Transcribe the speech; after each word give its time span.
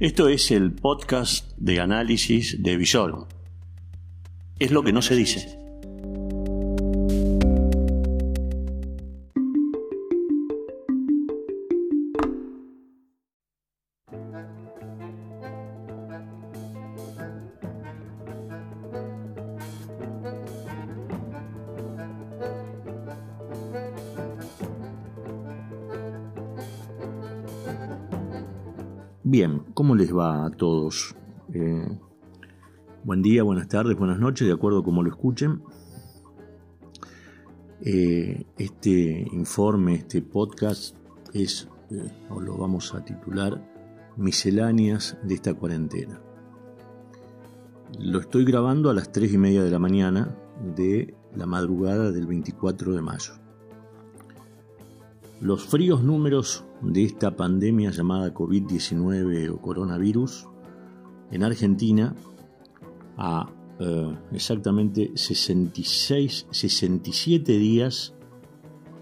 Esto 0.00 0.28
es 0.28 0.50
el 0.50 0.72
podcast 0.72 1.52
de 1.56 1.78
análisis 1.78 2.60
de 2.60 2.76
Visor. 2.76 3.28
Es 4.58 4.72
lo 4.72 4.82
que 4.82 4.92
no 4.92 5.02
se 5.02 5.14
dice. 5.14 5.63
¿Cómo 29.94 30.02
les 30.02 30.16
va 30.16 30.46
a 30.46 30.50
todos? 30.50 31.14
Eh, 31.52 31.86
buen 33.04 33.22
día, 33.22 33.44
buenas 33.44 33.68
tardes, 33.68 33.96
buenas 33.96 34.18
noches, 34.18 34.44
de 34.44 34.52
acuerdo 34.52 34.80
a 34.80 34.82
cómo 34.82 35.04
lo 35.04 35.08
escuchen. 35.08 35.62
Eh, 37.80 38.44
este 38.58 39.24
informe, 39.30 39.94
este 39.94 40.20
podcast 40.20 40.96
es, 41.32 41.68
eh, 41.92 42.10
o 42.28 42.40
lo 42.40 42.56
vamos 42.56 42.92
a 42.92 43.04
titular, 43.04 43.62
Misceláneas 44.16 45.16
de 45.22 45.34
esta 45.34 45.54
cuarentena. 45.54 46.20
Lo 48.00 48.18
estoy 48.18 48.44
grabando 48.44 48.90
a 48.90 48.94
las 48.94 49.12
3 49.12 49.32
y 49.32 49.38
media 49.38 49.62
de 49.62 49.70
la 49.70 49.78
mañana 49.78 50.36
de 50.74 51.14
la 51.36 51.46
madrugada 51.46 52.10
del 52.10 52.26
24 52.26 52.94
de 52.94 53.00
mayo. 53.00 53.43
Los 55.40 55.64
fríos 55.64 56.02
números 56.02 56.64
de 56.80 57.04
esta 57.04 57.36
pandemia 57.36 57.90
llamada 57.90 58.32
COVID-19 58.32 59.50
o 59.50 59.60
coronavirus 59.60 60.46
en 61.30 61.42
Argentina 61.42 62.14
a 63.16 63.50
eh, 63.80 64.14
exactamente 64.32 65.10
66, 65.14 66.46
67 66.50 67.58
días 67.58 68.14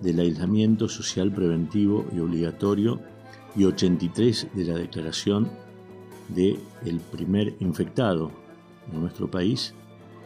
del 0.00 0.20
aislamiento 0.20 0.88
social 0.88 1.32
preventivo 1.32 2.06
y 2.14 2.20
obligatorio 2.20 3.00
y 3.54 3.64
83 3.64 4.48
de 4.54 4.64
la 4.64 4.74
declaración 4.74 5.50
de 6.34 6.58
el 6.86 7.00
primer 7.00 7.54
infectado 7.60 8.30
en 8.90 9.02
nuestro 9.02 9.30
país 9.30 9.74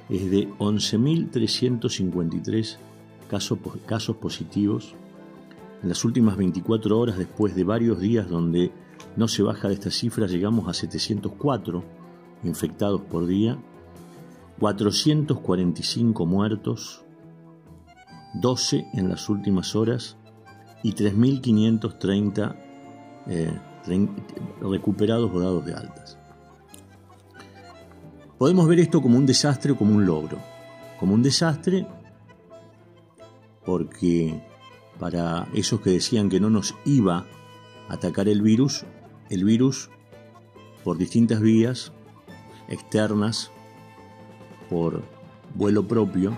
es 0.08 0.30
de 0.30 0.48
11.353 0.58 2.76
casos, 3.28 3.58
casos 3.86 4.14
positivos 4.16 4.94
en 5.82 5.88
las 5.88 6.04
últimas 6.04 6.36
24 6.36 6.98
horas, 6.98 7.18
después 7.18 7.54
de 7.54 7.64
varios 7.64 8.00
días 8.00 8.28
donde 8.28 8.72
no 9.16 9.28
se 9.28 9.42
baja 9.42 9.68
de 9.68 9.74
esta 9.74 9.90
cifra, 9.90 10.26
llegamos 10.26 10.68
a 10.68 10.74
704 10.74 11.84
infectados 12.42 13.00
por 13.02 13.26
día, 13.26 13.58
445 14.58 16.26
muertos, 16.26 17.04
12 18.34 18.86
en 18.94 19.08
las 19.08 19.28
últimas 19.28 19.74
horas 19.74 20.16
y 20.82 20.92
3.530 20.92 22.56
eh, 23.28 23.58
recuperados 24.60 25.30
o 25.32 25.40
dados 25.40 25.64
de 25.64 25.74
altas. 25.74 26.18
Podemos 28.38 28.68
ver 28.68 28.80
esto 28.80 29.00
como 29.00 29.16
un 29.16 29.24
desastre 29.24 29.72
o 29.72 29.76
como 29.76 29.94
un 29.94 30.04
logro. 30.04 30.38
Como 31.00 31.14
un 31.14 31.22
desastre 31.22 31.86
porque 33.64 34.40
para 34.98 35.48
esos 35.54 35.80
que 35.80 35.90
decían 35.90 36.28
que 36.28 36.40
no 36.40 36.50
nos 36.50 36.74
iba 36.84 37.26
a 37.88 37.94
atacar 37.94 38.28
el 38.28 38.42
virus, 38.42 38.84
el 39.30 39.44
virus 39.44 39.90
por 40.84 40.98
distintas 40.98 41.40
vías 41.40 41.92
externas, 42.68 43.50
por 44.70 45.02
vuelo 45.54 45.86
propio, 45.86 46.36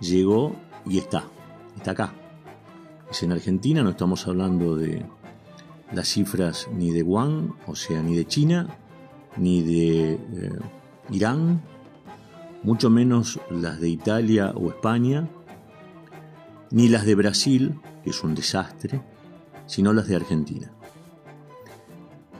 llegó 0.00 0.56
y 0.86 0.98
está, 0.98 1.24
está 1.76 1.92
acá. 1.92 2.14
Es 3.10 3.22
en 3.22 3.32
Argentina, 3.32 3.82
no 3.82 3.90
estamos 3.90 4.26
hablando 4.26 4.76
de 4.76 5.04
las 5.92 6.08
cifras 6.08 6.68
ni 6.72 6.90
de 6.90 7.02
Wuhan, 7.02 7.54
o 7.66 7.74
sea, 7.76 8.02
ni 8.02 8.16
de 8.16 8.26
China, 8.26 8.68
ni 9.36 9.62
de 9.62 10.12
eh, 10.12 10.58
Irán, 11.10 11.62
mucho 12.62 12.90
menos 12.90 13.38
las 13.50 13.80
de 13.80 13.88
Italia 13.88 14.52
o 14.56 14.70
España, 14.70 15.28
ni 16.70 16.88
las 16.88 17.06
de 17.06 17.14
Brasil, 17.14 17.80
que 18.02 18.10
es 18.10 18.22
un 18.22 18.34
desastre, 18.34 19.02
sino 19.66 19.92
las 19.92 20.08
de 20.08 20.16
Argentina. 20.16 20.72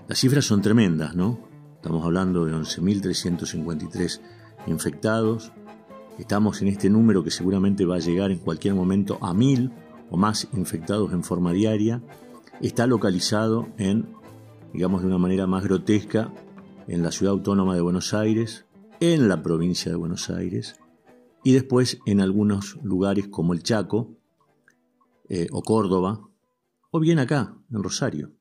Las 0.09 0.19
cifras 0.19 0.45
son 0.45 0.63
tremendas, 0.63 1.15
¿no? 1.15 1.41
Estamos 1.77 2.05
hablando 2.05 2.45
de 2.45 2.53
11.353 2.53 4.21
infectados. 4.67 5.53
Estamos 6.19 6.63
en 6.63 6.69
este 6.69 6.91
número 6.91 7.23
que 7.25 7.31
seguramente 7.31 7.85
va 7.85 7.97
a 7.97 8.01
llegar 8.01 8.31
en 8.31 8.39
cualquier 8.39 8.75
momento 8.75 9.19
a 9.21 9.35
mil 9.35 9.73
o 10.11 10.17
más 10.17 10.49
infectados 10.53 11.13
en 11.13 11.25
forma 11.25 11.53
diaria. 11.53 12.03
Está 12.61 12.87
localizado 12.87 13.69
en, 13.79 14.09
digamos 14.73 15.03
de 15.03 15.09
una 15.09 15.19
manera 15.19 15.47
más 15.47 15.65
grotesca, 15.65 16.33
en 16.89 17.03
la 17.03 17.11
ciudad 17.11 17.33
autónoma 17.33 17.75
de 17.75 17.81
Buenos 17.81 18.15
Aires, 18.15 18.65
en 19.01 19.29
la 19.29 19.43
provincia 19.43 19.91
de 19.91 19.97
Buenos 19.97 20.31
Aires 20.31 20.77
y 21.47 21.53
después 21.53 22.01
en 22.07 22.21
algunos 22.21 22.77
lugares 22.83 23.29
como 23.29 23.53
el 23.53 23.63
Chaco, 23.63 24.19
eh, 25.29 25.47
o 25.53 25.63
Córdoba, 25.63 26.29
o 26.91 26.99
bien 26.99 27.21
acá, 27.21 27.57
en 27.71 27.85
Rosario, 27.85 28.33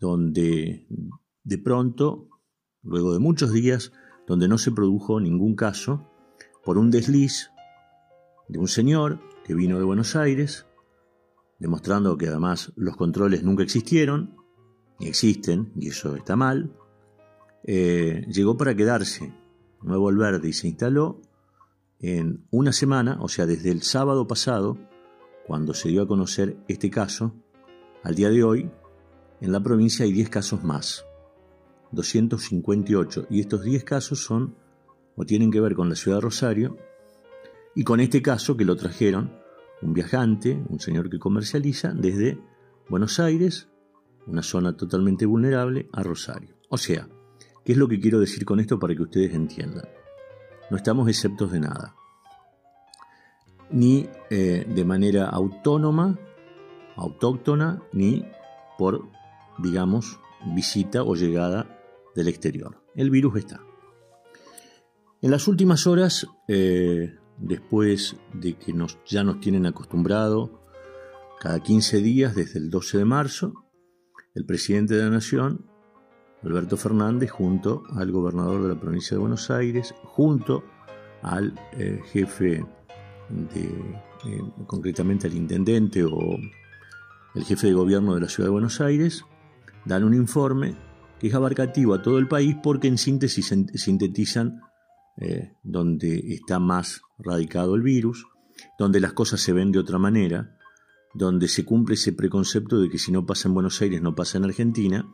donde 0.00 0.88
de 1.44 1.58
pronto, 1.58 2.26
luego 2.82 3.12
de 3.12 3.20
muchos 3.20 3.52
días, 3.52 3.92
donde 4.26 4.48
no 4.48 4.58
se 4.58 4.72
produjo 4.72 5.20
ningún 5.20 5.54
caso, 5.54 6.10
por 6.64 6.78
un 6.78 6.90
desliz 6.90 7.52
de 8.48 8.58
un 8.58 8.66
señor 8.66 9.20
que 9.44 9.54
vino 9.54 9.78
de 9.78 9.84
Buenos 9.84 10.16
Aires, 10.16 10.66
demostrando 11.60 12.18
que 12.18 12.26
además 12.26 12.72
los 12.74 12.96
controles 12.96 13.44
nunca 13.44 13.62
existieron, 13.62 14.34
ni 14.98 15.06
existen, 15.06 15.70
y 15.76 15.90
eso 15.90 16.16
está 16.16 16.34
mal, 16.34 16.74
eh, 17.62 18.26
llegó 18.26 18.56
para 18.56 18.74
quedarse, 18.74 19.32
Nuevo 19.80 20.08
Alverde, 20.08 20.48
y 20.48 20.52
se 20.52 20.66
instaló 20.66 21.22
en 22.00 22.46
una 22.50 22.72
semana, 22.72 23.18
o 23.20 23.28
sea, 23.28 23.46
desde 23.46 23.70
el 23.70 23.82
sábado 23.82 24.26
pasado, 24.26 24.78
cuando 25.46 25.74
se 25.74 25.88
dio 25.88 26.02
a 26.02 26.08
conocer 26.08 26.56
este 26.68 26.90
caso, 26.90 27.34
al 28.02 28.14
día 28.14 28.30
de 28.30 28.42
hoy, 28.42 28.70
en 29.40 29.52
la 29.52 29.62
provincia 29.62 30.04
hay 30.04 30.12
10 30.12 30.30
casos 30.30 30.64
más, 30.64 31.04
258, 31.92 33.26
y 33.30 33.40
estos 33.40 33.62
10 33.62 33.84
casos 33.84 34.22
son 34.22 34.54
o 35.16 35.24
tienen 35.24 35.50
que 35.50 35.60
ver 35.60 35.74
con 35.74 35.88
la 35.88 35.96
ciudad 35.96 36.18
de 36.18 36.22
Rosario, 36.22 36.78
y 37.74 37.84
con 37.84 38.00
este 38.00 38.22
caso 38.22 38.56
que 38.56 38.64
lo 38.64 38.76
trajeron 38.76 39.32
un 39.82 39.92
viajante, 39.92 40.62
un 40.68 40.80
señor 40.80 41.10
que 41.10 41.18
comercializa 41.18 41.92
desde 41.92 42.38
Buenos 42.88 43.20
Aires, 43.20 43.68
una 44.26 44.42
zona 44.42 44.76
totalmente 44.76 45.26
vulnerable, 45.26 45.88
a 45.92 46.02
Rosario. 46.02 46.56
O 46.68 46.78
sea, 46.78 47.08
¿qué 47.64 47.72
es 47.72 47.78
lo 47.78 47.88
que 47.88 48.00
quiero 48.00 48.20
decir 48.20 48.44
con 48.44 48.60
esto 48.60 48.78
para 48.78 48.94
que 48.94 49.02
ustedes 49.02 49.34
entiendan? 49.34 49.84
No 50.70 50.76
estamos 50.76 51.08
exceptos 51.08 51.50
de 51.52 51.60
nada 51.60 51.94
ni 53.70 54.08
eh, 54.30 54.66
de 54.68 54.84
manera 54.84 55.28
autónoma, 55.28 56.18
autóctona, 56.96 57.82
ni 57.92 58.24
por, 58.78 59.08
digamos, 59.58 60.20
visita 60.54 61.02
o 61.02 61.14
llegada 61.14 61.78
del 62.14 62.28
exterior. 62.28 62.82
El 62.94 63.10
virus 63.10 63.36
está. 63.36 63.60
En 65.22 65.30
las 65.30 65.48
últimas 65.48 65.86
horas, 65.86 66.26
eh, 66.48 67.14
después 67.38 68.16
de 68.32 68.54
que 68.54 68.74
ya 69.06 69.22
nos 69.22 69.40
tienen 69.40 69.66
acostumbrado, 69.66 70.60
cada 71.38 71.60
15 71.60 71.98
días, 71.98 72.34
desde 72.34 72.58
el 72.58 72.70
12 72.70 72.98
de 72.98 73.04
marzo, 73.04 73.54
el 74.34 74.44
presidente 74.44 74.94
de 74.94 75.04
la 75.04 75.10
Nación, 75.10 75.69
Alberto 76.42 76.76
Fernández, 76.76 77.30
junto 77.30 77.82
al 77.94 78.10
gobernador 78.10 78.62
de 78.62 78.68
la 78.68 78.80
provincia 78.80 79.14
de 79.14 79.20
Buenos 79.20 79.50
Aires, 79.50 79.94
junto 80.04 80.64
al 81.22 81.54
eh, 81.72 82.00
jefe 82.12 82.64
eh, 83.54 84.42
concretamente 84.66 85.26
al 85.26 85.34
intendente 85.34 86.04
o 86.04 86.36
el 87.34 87.44
jefe 87.44 87.68
de 87.68 87.74
gobierno 87.74 88.14
de 88.14 88.20
la 88.20 88.28
ciudad 88.28 88.48
de 88.48 88.52
Buenos 88.52 88.80
Aires, 88.80 89.24
dan 89.84 90.04
un 90.04 90.14
informe 90.14 90.74
que 91.18 91.28
es 91.28 91.34
abarcativo 91.34 91.94
a 91.94 92.02
todo 92.02 92.18
el 92.18 92.28
país 92.28 92.56
porque 92.62 92.88
en 92.88 92.98
síntesis 92.98 93.54
sintetizan 93.74 94.60
eh, 95.16 95.52
donde 95.62 96.34
está 96.34 96.58
más 96.58 97.02
radicado 97.18 97.74
el 97.74 97.82
virus, 97.82 98.26
donde 98.78 99.00
las 99.00 99.12
cosas 99.12 99.40
se 99.40 99.52
ven 99.52 99.70
de 99.70 99.78
otra 99.78 99.98
manera, 99.98 100.56
donde 101.14 101.48
se 101.48 101.64
cumple 101.64 101.94
ese 101.94 102.12
preconcepto 102.12 102.80
de 102.80 102.88
que 102.88 102.98
si 102.98 103.12
no 103.12 103.26
pasa 103.26 103.48
en 103.48 103.54
Buenos 103.54 103.80
Aires 103.82 104.02
no 104.02 104.14
pasa 104.14 104.38
en 104.38 104.44
Argentina, 104.44 105.06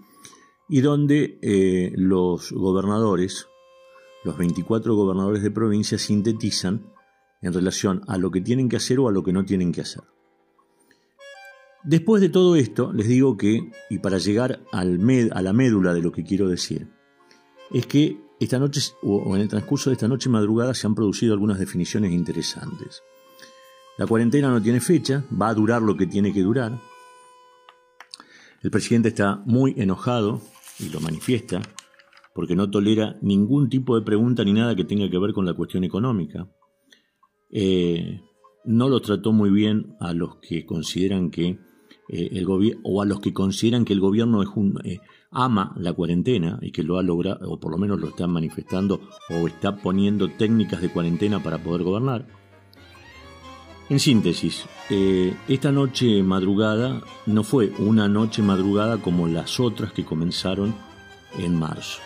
y 0.68 0.80
donde 0.80 1.38
eh, 1.42 1.92
los 1.96 2.52
gobernadores, 2.52 3.48
los 4.24 4.36
24 4.36 4.94
gobernadores 4.94 5.42
de 5.42 5.50
provincia 5.50 5.98
sintetizan 5.98 6.92
en 7.40 7.52
relación 7.52 8.02
a 8.08 8.18
lo 8.18 8.30
que 8.30 8.40
tienen 8.40 8.68
que 8.68 8.76
hacer 8.76 8.98
o 8.98 9.08
a 9.08 9.12
lo 9.12 9.22
que 9.22 9.32
no 9.32 9.44
tienen 9.44 9.72
que 9.72 9.82
hacer. 9.82 10.02
Después 11.84 12.20
de 12.20 12.30
todo 12.30 12.56
esto, 12.56 12.92
les 12.92 13.06
digo 13.06 13.36
que, 13.36 13.70
y 13.90 13.98
para 13.98 14.18
llegar 14.18 14.60
al 14.72 14.98
a 15.32 15.42
la 15.42 15.52
médula 15.52 15.94
de 15.94 16.02
lo 16.02 16.10
que 16.10 16.24
quiero 16.24 16.48
decir, 16.48 16.88
es 17.70 17.86
que 17.86 18.18
esta 18.40 18.58
noche, 18.58 18.80
o 19.02 19.36
en 19.36 19.42
el 19.42 19.48
transcurso 19.48 19.90
de 19.90 19.94
esta 19.94 20.08
noche 20.08 20.28
madrugada, 20.28 20.74
se 20.74 20.86
han 20.86 20.96
producido 20.96 21.32
algunas 21.32 21.60
definiciones 21.60 22.12
interesantes. 22.12 23.02
La 23.98 24.06
cuarentena 24.06 24.50
no 24.50 24.60
tiene 24.60 24.80
fecha, 24.80 25.24
va 25.40 25.48
a 25.48 25.54
durar 25.54 25.80
lo 25.80 25.96
que 25.96 26.06
tiene 26.06 26.32
que 26.32 26.42
durar. 26.42 26.78
El 28.62 28.70
presidente 28.70 29.08
está 29.08 29.42
muy 29.46 29.74
enojado 29.78 30.42
y 30.78 30.88
lo 30.90 31.00
manifiesta 31.00 31.60
porque 32.36 32.54
no 32.54 32.70
tolera 32.70 33.16
ningún 33.22 33.70
tipo 33.70 33.98
de 33.98 34.04
pregunta 34.04 34.44
ni 34.44 34.52
nada 34.52 34.76
que 34.76 34.84
tenga 34.84 35.08
que 35.08 35.18
ver 35.18 35.32
con 35.32 35.46
la 35.46 35.54
cuestión 35.54 35.84
económica. 35.84 36.46
Eh, 37.50 38.20
no 38.66 38.90
lo 38.90 39.00
trató 39.00 39.32
muy 39.32 39.48
bien 39.48 39.96
a 40.00 40.12
los 40.12 40.36
que 40.36 40.66
consideran 40.66 41.30
que 41.30 41.58
eh, 42.08 42.28
el 42.32 42.44
gobierno 42.44 42.82
o 42.84 43.00
a 43.00 43.06
los 43.06 43.20
que 43.20 43.32
consideran 43.32 43.86
que 43.86 43.94
el 43.94 44.00
gobierno 44.00 44.42
es 44.42 44.50
un, 44.54 44.78
eh, 44.84 44.98
ama 45.30 45.74
la 45.78 45.94
cuarentena 45.94 46.58
y 46.60 46.72
que 46.72 46.82
lo 46.82 46.98
ha 46.98 47.02
logrado 47.02 47.50
o 47.50 47.58
por 47.58 47.72
lo 47.72 47.78
menos 47.78 47.98
lo 48.00 48.08
están 48.08 48.30
manifestando 48.30 49.00
o 49.30 49.46
está 49.46 49.76
poniendo 49.76 50.28
técnicas 50.28 50.82
de 50.82 50.90
cuarentena 50.90 51.42
para 51.42 51.62
poder 51.62 51.84
gobernar. 51.84 52.26
En 53.88 54.00
síntesis, 54.00 54.66
esta 55.48 55.70
noche 55.70 56.22
madrugada 56.24 57.02
no 57.26 57.44
fue 57.44 57.72
una 57.78 58.08
noche 58.08 58.42
madrugada 58.42 58.98
como 58.98 59.28
las 59.28 59.60
otras 59.60 59.92
que 59.92 60.04
comenzaron 60.04 60.74
en 61.38 61.54
marzo. 61.56 62.00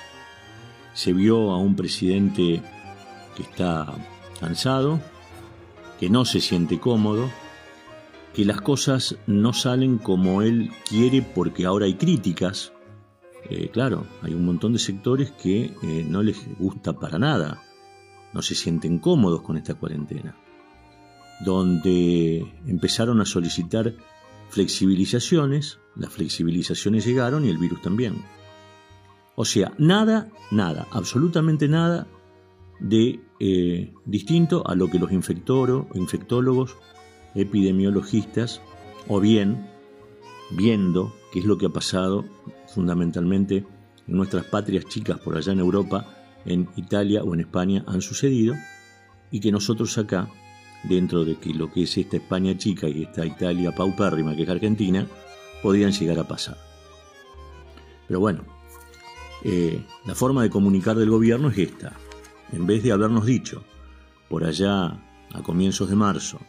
Se 0.93 1.15
vio 1.15 1.53
a 1.53 1.59
un 1.59 1.77
presidente 1.77 2.63
que 3.35 3.43
está 3.43 3.87
cansado, 4.39 5.01
que 5.99 6.11
no 6.11 6.25
se 6.25 6.41
siente 6.41 6.79
cómodo, 6.79 7.31
que 8.35 8.45
las 8.45 8.61
cosas 8.61 9.17
no 9.27 9.53
salen 9.53 9.99
como 9.99 10.43
él 10.43 10.71
quiere 10.89 11.23
porque 11.23 11.67
ahora 11.67 11.87
hay 11.87 11.95
críticas. 11.95 12.73
Eh, 13.49 13.71
claro, 13.73 14.07
hay 14.23 14.35
un 14.35 14.45
montón 14.45 14.73
de 14.73 14.79
sectores 14.79 15.31
que 15.31 15.75
eh, 15.83 16.07
no 16.07 16.23
les 16.23 16.39
gusta 16.59 16.93
para 16.93 17.19
nada, 17.19 17.63
no 18.33 18.43
se 18.43 18.55
sienten 18.55 18.99
cómodos 18.99 19.43
con 19.43 19.57
esta 19.57 19.75
cuarentena, 19.75 20.37
donde 21.45 22.47
empezaron 22.67 23.21
a 23.21 23.27
solicitar 23.27 23.95
flexibilizaciones, 24.51 25.79
las 25.97 26.13
flexibilizaciones 26.13 27.05
llegaron 27.05 27.45
y 27.45 27.51
el 27.51 27.59
virus 27.59 27.83
también. 27.83 28.23
O 29.37 29.45
sea, 29.45 29.73
nada, 29.79 30.29
nada, 30.51 30.87
absolutamente 30.91 31.69
nada 31.69 32.07
de 32.81 33.21
eh, 33.39 33.93
distinto 34.05 34.67
a 34.67 34.75
lo 34.75 34.89
que 34.89 34.99
los 34.99 35.13
infectólogos, 35.13 36.77
epidemiologistas, 37.35 38.61
o 39.09 39.21
bien 39.21 39.67
viendo 40.51 41.15
qué 41.33 41.39
es 41.39 41.45
lo 41.45 41.59
que 41.59 41.67
ha 41.67 41.71
pasado 41.71 42.25
fundamentalmente 42.67 43.65
en 44.07 44.17
nuestras 44.17 44.45
patrias 44.45 44.87
chicas 44.87 45.19
por 45.21 45.37
allá 45.37 45.53
en 45.53 45.61
Europa, 45.61 46.07
en 46.45 46.69
Italia 46.77 47.23
o 47.23 47.35
en 47.35 47.41
España 47.41 47.85
han 47.87 48.01
sucedido, 48.01 48.55
y 49.31 49.41
que 49.41 49.53
nosotros 49.53 49.97
acá, 49.99 50.29
dentro 50.85 51.25
de 51.25 51.37
que 51.37 51.53
lo 51.53 51.71
que 51.71 51.83
es 51.83 51.97
esta 51.99 52.17
España 52.17 52.57
chica 52.57 52.89
y 52.89 53.03
esta 53.03 53.25
Italia 53.25 53.75
paupérrima 53.75 54.35
que 54.35 54.43
es 54.43 54.49
Argentina, 54.49 55.07
podrían 55.63 55.93
llegar 55.93 56.19
a 56.19 56.29
pasar. 56.29 56.57
Pero 58.07 58.21
bueno, 58.21 58.45
eh, 59.45 59.85
la 60.05 60.15
forma 60.15 60.43
de 60.43 60.51
comunicar 60.51 60.97
del 60.97 61.11
gobierno 61.11 61.51
es 61.51 61.59
esta. 61.59 61.93
En 62.53 62.67
vez 62.67 62.83
de 62.83 62.93
habernos 62.93 63.27
dicho, 63.27 63.63
por 64.29 64.45
allá 64.45 65.01
a 65.33 65.43
comienzos 65.43 65.89
de 65.89 65.97
marzo, 65.97 66.41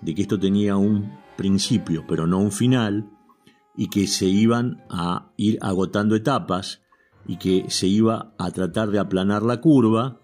de 0.00 0.14
que 0.14 0.22
esto 0.22 0.38
tenía 0.38 0.76
un 0.76 1.18
principio 1.36 2.04
pero 2.06 2.26
no 2.26 2.38
un 2.38 2.52
final, 2.52 3.10
y 3.76 3.88
que 3.90 4.08
se 4.08 4.26
iban 4.26 4.84
a 4.90 5.30
ir 5.36 5.56
agotando 5.62 6.16
etapas 6.16 6.82
y 7.26 7.36
que 7.36 7.66
se 7.68 7.86
iba 7.86 8.34
a 8.36 8.50
tratar 8.50 8.90
de 8.90 8.98
aplanar 8.98 9.44
la 9.44 9.60
curva, 9.60 10.20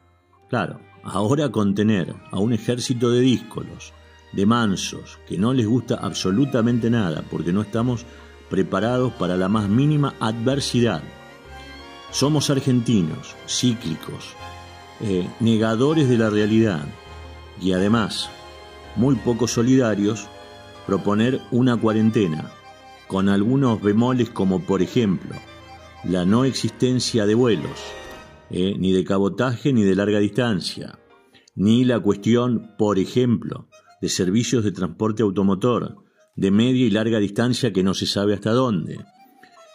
claro, 0.49 0.81
ahora 1.05 1.51
contener 1.51 2.15
a 2.31 2.39
un 2.39 2.53
ejército 2.53 3.11
de 3.11 3.21
díscolos, 3.21 3.93
de 4.33 4.47
mansos, 4.47 5.19
que 5.29 5.39
no 5.39 5.53
les 5.53 5.67
gusta 5.67 5.97
absolutamente 5.97 6.91
nada 6.91 7.23
porque 7.31 7.53
no 7.53 7.63
estamos 7.63 8.05
preparados 8.51 9.13
para 9.15 9.37
la 9.37 9.49
más 9.49 9.69
mínima 9.69 10.15
adversidad, 10.21 11.03
somos 12.11 12.49
argentinos, 12.51 13.35
cíclicos, 13.49 14.35
eh, 15.01 15.29
negadores 15.41 16.09
de 16.09 16.19
la 16.19 16.31
realidad 16.31 16.85
y 17.61 17.73
además 17.73 18.31
muy 18.97 19.17
poco 19.17 19.49
solidarios, 19.49 20.29
proponer 20.87 21.41
una 21.51 21.77
cuarentena 21.77 22.51
con 23.09 23.29
algunos 23.29 23.83
bemoles 23.83 24.31
como 24.31 24.61
por 24.61 24.83
ejemplo 24.83 25.35
la 26.05 26.25
no 26.25 26.45
existencia 26.45 27.27
de 27.27 27.35
vuelos, 27.35 27.81
eh, 28.51 28.75
ni 28.79 28.93
de 28.93 29.05
cabotaje 29.05 29.73
ni 29.73 29.83
de 29.83 29.95
larga 29.95 30.19
distancia, 30.19 30.99
ni 31.55 31.85
la 31.85 32.01
cuestión, 32.01 32.75
por 32.77 32.99
ejemplo, 32.99 33.69
de 34.01 34.09
servicios 34.09 34.65
de 34.65 34.73
transporte 34.73 35.23
automotor 35.23 36.05
de 36.37 36.51
media 36.51 36.85
y 36.85 36.91
larga 36.91 37.19
distancia 37.19 37.73
que 37.73 37.83
no 37.83 37.95
se 37.95 38.07
sabe 38.07 38.35
hasta 38.35 38.53
dónde, 38.53 38.99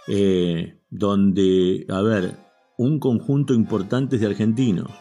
eh, 0.08 0.80
donde, 0.90 1.86
a 1.90 2.02
ver, 2.02 2.36
un 2.78 3.00
conjunto 3.00 3.54
importante 3.54 4.18
de 4.18 4.26
argentinos 4.26 4.92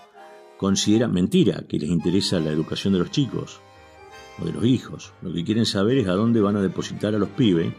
considera 0.56 1.08
mentira 1.08 1.64
que 1.68 1.78
les 1.78 1.90
interesa 1.90 2.40
la 2.40 2.50
educación 2.50 2.92
de 2.92 3.00
los 3.00 3.10
chicos 3.10 3.60
o 4.40 4.44
de 4.44 4.52
los 4.52 4.64
hijos. 4.64 5.12
Lo 5.22 5.32
que 5.32 5.44
quieren 5.44 5.66
saber 5.66 5.98
es 5.98 6.08
a 6.08 6.12
dónde 6.12 6.40
van 6.40 6.56
a 6.56 6.62
depositar 6.62 7.14
a 7.14 7.18
los 7.18 7.28
pibes, 7.30 7.72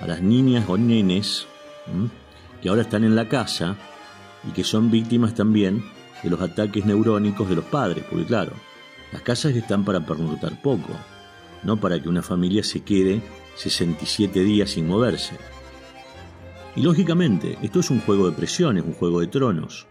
a 0.00 0.06
las 0.06 0.22
niñas 0.22 0.68
o 0.68 0.76
nenes 0.76 1.46
que 2.60 2.68
ahora 2.68 2.82
están 2.82 3.04
en 3.04 3.16
la 3.16 3.28
casa 3.28 3.76
y 4.44 4.50
que 4.52 4.64
son 4.64 4.90
víctimas 4.90 5.34
también 5.34 5.84
de 6.22 6.30
los 6.30 6.40
ataques 6.40 6.84
neurónicos 6.84 7.48
de 7.48 7.56
los 7.56 7.64
padres, 7.64 8.04
porque 8.08 8.26
claro, 8.26 8.52
las 9.12 9.22
casas 9.22 9.54
están 9.54 9.84
para 9.84 10.04
pernoctar 10.04 10.60
poco, 10.62 10.92
no 11.62 11.78
para 11.78 12.00
que 12.00 12.08
una 12.08 12.22
familia 12.22 12.62
se 12.62 12.82
quede 12.82 13.22
67 13.56 14.40
días 14.40 14.70
sin 14.70 14.86
moverse. 14.86 15.36
Y 16.74 16.82
lógicamente, 16.82 17.58
esto 17.62 17.80
es 17.80 17.90
un 17.90 18.00
juego 18.00 18.30
de 18.30 18.36
presiones, 18.36 18.84
un 18.84 18.94
juego 18.94 19.20
de 19.20 19.26
tronos, 19.26 19.86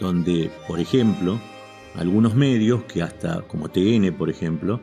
donde, 0.00 0.50
por 0.68 0.78
ejemplo, 0.78 1.40
algunos 1.94 2.34
medios 2.34 2.84
que 2.84 3.02
hasta, 3.02 3.42
como 3.42 3.70
TN, 3.70 4.12
por 4.16 4.28
ejemplo, 4.28 4.80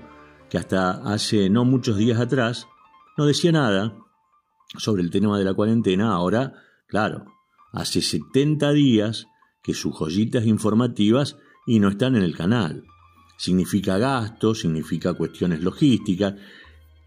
que 0.50 0.58
hasta 0.58 0.92
hace 1.04 1.50
no 1.50 1.66
muchos 1.66 1.98
días 1.98 2.20
atrás 2.20 2.68
no 3.18 3.26
decía 3.26 3.52
nada 3.52 3.96
sobre 4.78 5.04
el 5.04 5.12
tema 5.12 5.38
de 5.38 5.46
la 5.46 5.54
cuarentena, 5.54 6.14
ahora, 6.14 6.54
claro, 6.88 7.26
hace 7.74 8.02
70 8.02 8.72
días 8.72 9.28
que 9.62 9.74
sus 9.74 9.94
joyitas 9.98 10.46
informativas 10.46 11.38
y 11.66 11.80
no 11.80 11.90
están 11.90 12.16
en 12.16 12.24
el 12.24 12.36
canal. 12.36 12.84
Significa 13.38 13.98
gasto, 13.98 14.56
significa 14.56 15.14
cuestiones 15.14 15.62
logísticas. 15.62 16.36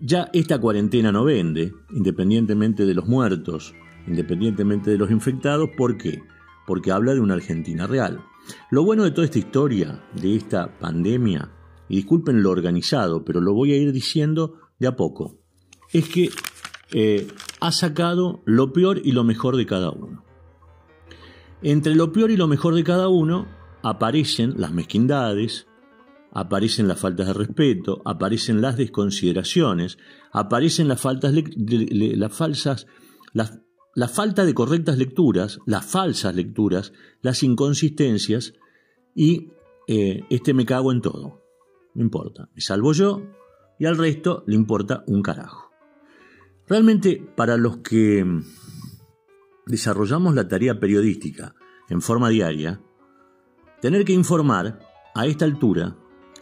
Ya 0.00 0.28
esta 0.32 0.60
cuarentena 0.60 1.12
no 1.12 1.24
vende, 1.24 1.72
independientemente 1.90 2.84
de 2.84 2.94
los 2.94 3.06
muertos, 3.06 3.74
independientemente 4.06 4.90
de 4.90 4.98
los 4.98 5.10
infectados. 5.10 5.70
¿Por 5.76 5.96
qué? 5.96 6.22
Porque 6.66 6.90
habla 6.90 7.14
de 7.14 7.20
una 7.20 7.34
Argentina 7.34 7.86
real. 7.86 8.20
Lo 8.70 8.84
bueno 8.84 9.04
de 9.04 9.12
toda 9.12 9.24
esta 9.24 9.38
historia, 9.38 10.04
de 10.14 10.36
esta 10.36 10.78
pandemia, 10.78 11.50
y 11.88 11.96
disculpen 11.96 12.42
lo 12.42 12.50
organizado, 12.50 13.24
pero 13.24 13.40
lo 13.40 13.54
voy 13.54 13.72
a 13.72 13.76
ir 13.76 13.92
diciendo 13.92 14.58
de 14.78 14.88
a 14.88 14.96
poco, 14.96 15.38
es 15.92 16.08
que 16.08 16.30
eh, 16.92 17.28
ha 17.60 17.72
sacado 17.72 18.42
lo 18.44 18.72
peor 18.72 19.00
y 19.02 19.12
lo 19.12 19.24
mejor 19.24 19.56
de 19.56 19.66
cada 19.66 19.90
uno. 19.90 20.25
Entre 21.62 21.94
lo 21.94 22.12
peor 22.12 22.30
y 22.30 22.36
lo 22.36 22.46
mejor 22.46 22.74
de 22.74 22.84
cada 22.84 23.08
uno 23.08 23.46
aparecen 23.82 24.54
las 24.56 24.72
mezquindades, 24.72 25.66
aparecen 26.32 26.88
las 26.88 27.00
faltas 27.00 27.28
de 27.28 27.32
respeto, 27.32 28.02
aparecen 28.04 28.60
las 28.60 28.76
desconsideraciones, 28.76 29.98
aparecen 30.32 30.88
las, 30.88 31.00
faltas, 31.00 31.32
las 31.56 32.32
falsas, 32.32 32.86
las 33.32 33.60
la 33.96 34.08
falta 34.08 34.44
de 34.44 34.52
correctas 34.52 34.98
lecturas, 34.98 35.58
las 35.64 35.84
falsas 35.86 36.34
lecturas, 36.34 36.92
las 37.22 37.42
inconsistencias 37.42 38.52
y 39.14 39.48
eh, 39.88 40.22
este 40.28 40.52
me 40.52 40.66
cago 40.66 40.92
en 40.92 41.00
todo. 41.00 41.42
No 41.94 42.02
importa, 42.02 42.50
me 42.54 42.60
salvo 42.60 42.92
yo 42.92 43.22
y 43.78 43.86
al 43.86 43.96
resto 43.96 44.44
le 44.46 44.54
importa 44.54 45.02
un 45.06 45.22
carajo. 45.22 45.70
Realmente 46.68 47.26
para 47.34 47.56
los 47.56 47.78
que 47.78 48.22
desarrollamos 49.66 50.34
la 50.34 50.46
tarea 50.46 50.78
periodística 50.78 51.54
en 51.88 52.00
forma 52.00 52.28
diaria, 52.28 52.80
tener 53.82 54.04
que 54.04 54.12
informar 54.12 54.78
a 55.14 55.26
esta 55.26 55.44
altura 55.44 55.96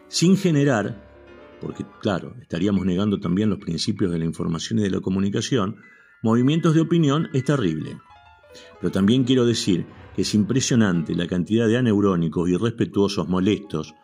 sin 0.08 0.36
generar, 0.36 1.58
porque 1.60 1.84
claro, 2.00 2.34
estaríamos 2.40 2.84
negando 2.84 3.18
también 3.18 3.48
los 3.48 3.58
principios 3.58 4.12
de 4.12 4.18
la 4.18 4.26
información 4.26 4.78
y 4.78 4.82
de 4.82 4.90
la 4.90 5.00
comunicación, 5.00 5.76
movimientos 6.22 6.74
de 6.74 6.82
opinión 6.82 7.28
es 7.32 7.44
terrible. 7.44 7.98
Pero 8.80 8.92
también 8.92 9.24
quiero 9.24 9.46
decir 9.46 9.86
que 10.14 10.22
es 10.22 10.34
impresionante 10.34 11.14
la 11.14 11.26
cantidad 11.26 11.66
de 11.66 11.78
aneurónicos, 11.78 12.48
irrespetuosos, 12.48 13.28
molestos 13.28 13.94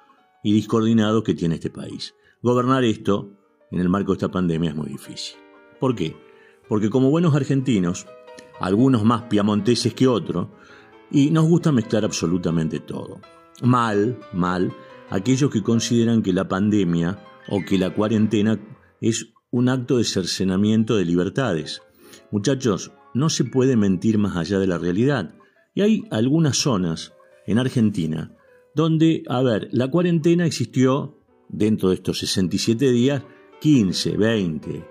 y 0.43 0.53
discoordinados 0.55 1.23
que 1.23 1.35
tiene 1.35 1.57
este 1.57 1.71
país. 1.71 2.15
Gobernar 2.43 2.85
esto 2.85 3.39
en 3.71 3.81
el 3.81 3.89
marco 3.89 4.13
de 4.13 4.17
esta 4.17 4.31
pandemia 4.31 4.71
es 4.71 4.77
muy 4.77 4.89
difícil. 4.89 5.37
¿Por 5.79 5.95
qué? 5.95 6.17
Porque 6.69 6.91
como 6.91 7.11
buenos 7.11 7.35
argentinos, 7.35 8.07
algunos 8.61 9.05
más 9.05 9.23
piamonteses 9.23 9.95
que 9.95 10.07
otros, 10.07 10.49
y 11.11 11.31
nos 11.31 11.47
gusta 11.47 11.73
mezclar 11.73 12.05
absolutamente 12.05 12.81
todo. 12.81 13.21
Mal, 13.63 14.19
mal, 14.33 14.73
aquellos 15.11 15.51
que 15.51 15.63
consideran 15.63 16.23
que 16.23 16.33
la 16.33 16.49
pandemia 16.49 17.19
o 17.49 17.65
que 17.65 17.79
la 17.79 17.93
cuarentena 17.93 18.61
es 19.01 19.33
un 19.51 19.69
acto 19.69 19.99
de 19.99 20.05
cercenamiento 20.05 20.97
de 20.97 21.05
libertades. 21.05 21.83
Muchachos, 22.31 22.93
no 23.13 23.29
se 23.29 23.45
puede 23.45 23.77
mentir 23.77 24.19
más 24.19 24.37
allá 24.37 24.59
de 24.59 24.69
la 24.69 24.79
realidad. 24.79 25.35
Y 25.75 25.83
hay 25.83 26.05
algunas 26.11 26.57
zonas 26.57 27.13
en 27.47 27.59
Argentina 27.59 28.37
donde, 28.75 29.25
a 29.29 29.43
ver, 29.43 29.69
la 29.73 29.91
cuarentena 29.91 30.47
existió 30.47 31.19
dentro 31.49 31.89
de 31.89 31.97
estos 31.97 32.21
67 32.21 32.91
días 32.93 33.23
15, 33.61 34.17
20. 34.17 34.90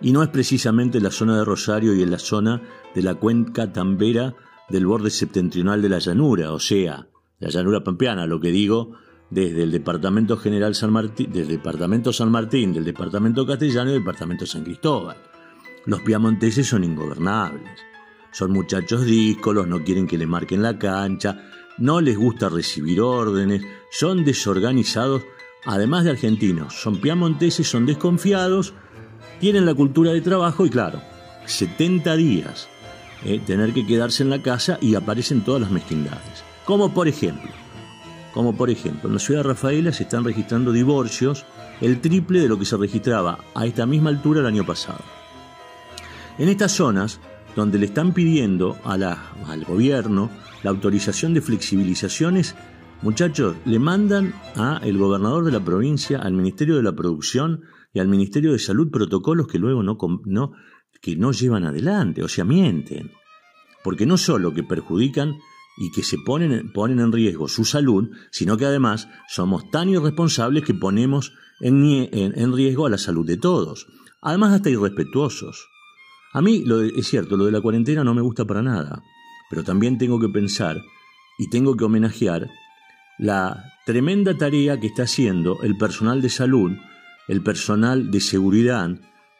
Y 0.00 0.12
no 0.12 0.22
es 0.22 0.28
precisamente 0.28 1.00
la 1.00 1.10
zona 1.10 1.36
de 1.36 1.44
Rosario 1.44 1.94
y 1.94 2.02
en 2.02 2.10
la 2.10 2.18
zona 2.18 2.62
de 2.94 3.02
la 3.02 3.14
cuenca 3.14 3.72
tambera 3.72 4.34
del 4.68 4.86
borde 4.86 5.10
septentrional 5.10 5.82
de 5.82 5.88
la 5.88 5.98
llanura, 5.98 6.52
o 6.52 6.58
sea, 6.58 7.08
la 7.40 7.48
llanura 7.48 7.82
pampeana, 7.82 8.26
lo 8.26 8.40
que 8.40 8.50
digo, 8.50 8.96
desde 9.30 9.62
el 9.62 9.70
Departamento 9.70 10.36
General 10.36 10.74
San 10.74 10.92
Martín, 10.92 11.32
del 11.32 11.48
Departamento 11.48 12.12
San 12.12 12.30
Martín, 12.30 12.72
del 12.72 12.84
Departamento 12.84 13.46
Castellano 13.46 13.90
y 13.90 13.94
del 13.94 14.02
Departamento 14.02 14.46
San 14.46 14.64
Cristóbal. 14.64 15.16
Los 15.86 16.00
piamonteses 16.02 16.66
son 16.66 16.84
ingobernables. 16.84 17.80
Son 18.30 18.52
muchachos 18.52 19.04
díscolos, 19.04 19.66
no 19.66 19.82
quieren 19.82 20.06
que 20.06 20.18
le 20.18 20.26
marquen 20.26 20.62
la 20.62 20.78
cancha, 20.78 21.48
no 21.78 22.00
les 22.00 22.16
gusta 22.16 22.48
recibir 22.48 23.00
órdenes, 23.00 23.62
son 23.90 24.24
desorganizados, 24.24 25.22
además 25.64 26.04
de 26.04 26.10
argentinos, 26.10 26.74
son 26.74 27.00
piamonteses, 27.00 27.68
son 27.68 27.86
desconfiados, 27.86 28.74
tienen 29.40 29.66
la 29.66 29.74
cultura 29.74 30.12
de 30.12 30.20
trabajo 30.20 30.66
y 30.66 30.70
claro, 30.70 31.00
70 31.46 32.16
días 32.16 32.68
eh, 33.24 33.40
tener 33.44 33.72
que 33.72 33.86
quedarse 33.86 34.22
en 34.22 34.30
la 34.30 34.42
casa 34.42 34.78
y 34.80 34.94
aparecen 34.94 35.42
todas 35.42 35.62
las 35.62 35.70
mezquindades. 35.70 36.44
Como 36.64 36.92
por 36.92 37.08
ejemplo, 37.08 37.50
como 38.32 38.56
por 38.56 38.70
ejemplo, 38.70 39.08
en 39.08 39.14
la 39.14 39.20
ciudad 39.20 39.40
de 39.40 39.48
Rafaela 39.48 39.92
se 39.92 40.04
están 40.04 40.24
registrando 40.24 40.70
divorcios 40.70 41.44
el 41.80 42.00
triple 42.00 42.40
de 42.40 42.48
lo 42.48 42.58
que 42.58 42.64
se 42.64 42.76
registraba 42.76 43.38
a 43.54 43.66
esta 43.66 43.86
misma 43.86 44.10
altura 44.10 44.40
el 44.40 44.46
año 44.46 44.64
pasado. 44.64 45.00
En 46.38 46.48
estas 46.48 46.72
zonas, 46.72 47.20
donde 47.56 47.78
le 47.78 47.86
están 47.86 48.12
pidiendo 48.12 48.76
al 48.84 49.64
gobierno 49.64 50.30
la 50.62 50.70
autorización 50.70 51.34
de 51.34 51.40
flexibilizaciones, 51.40 52.54
muchachos, 53.02 53.56
le 53.64 53.78
mandan 53.78 54.34
a 54.54 54.80
el 54.84 54.98
gobernador 54.98 55.44
de 55.44 55.52
la 55.52 55.64
provincia, 55.64 56.18
al 56.18 56.32
Ministerio 56.32 56.76
de 56.76 56.82
la 56.82 56.92
Producción 56.92 57.62
y 57.92 58.00
al 58.00 58.08
Ministerio 58.08 58.52
de 58.52 58.58
Salud 58.58 58.90
protocolos 58.90 59.46
que 59.48 59.58
luego 59.58 59.82
no, 59.82 59.96
no, 60.24 60.52
que 61.00 61.16
no 61.16 61.32
llevan 61.32 61.64
adelante, 61.64 62.22
o 62.22 62.28
sea, 62.28 62.44
mienten. 62.44 63.10
Porque 63.84 64.06
no 64.06 64.16
solo 64.16 64.52
que 64.52 64.62
perjudican 64.62 65.38
y 65.78 65.90
que 65.92 66.02
se 66.02 66.18
ponen, 66.18 66.72
ponen 66.72 67.00
en 67.00 67.12
riesgo 67.12 67.48
su 67.48 67.64
salud, 67.64 68.10
sino 68.30 68.56
que 68.56 68.66
además 68.66 69.08
somos 69.28 69.70
tan 69.70 69.88
irresponsables 69.88 70.64
que 70.64 70.74
ponemos 70.74 71.32
en, 71.60 71.84
en 72.12 72.52
riesgo 72.52 72.86
a 72.86 72.90
la 72.90 72.98
salud 72.98 73.26
de 73.26 73.36
todos. 73.36 73.86
Además, 74.20 74.54
hasta 74.54 74.70
irrespetuosos. 74.70 75.68
A 76.32 76.42
mí, 76.42 76.64
lo 76.64 76.82
es 76.82 77.06
cierto, 77.06 77.36
lo 77.36 77.46
de 77.46 77.52
la 77.52 77.60
cuarentena 77.60 78.04
no 78.04 78.14
me 78.14 78.20
gusta 78.20 78.44
para 78.44 78.62
nada, 78.62 79.02
pero 79.48 79.64
también 79.64 79.96
tengo 79.96 80.20
que 80.20 80.28
pensar 80.28 80.82
y 81.38 81.48
tengo 81.48 81.76
que 81.76 81.84
homenajear 81.84 82.50
la 83.18 83.64
tremenda 83.86 84.36
tarea 84.36 84.78
que 84.78 84.88
está 84.88 85.04
haciendo 85.04 85.62
el 85.62 85.76
personal 85.76 86.20
de 86.20 86.28
salud, 86.28 86.72
el 87.28 87.42
personal 87.42 88.10
de 88.10 88.20
seguridad, 88.20 88.90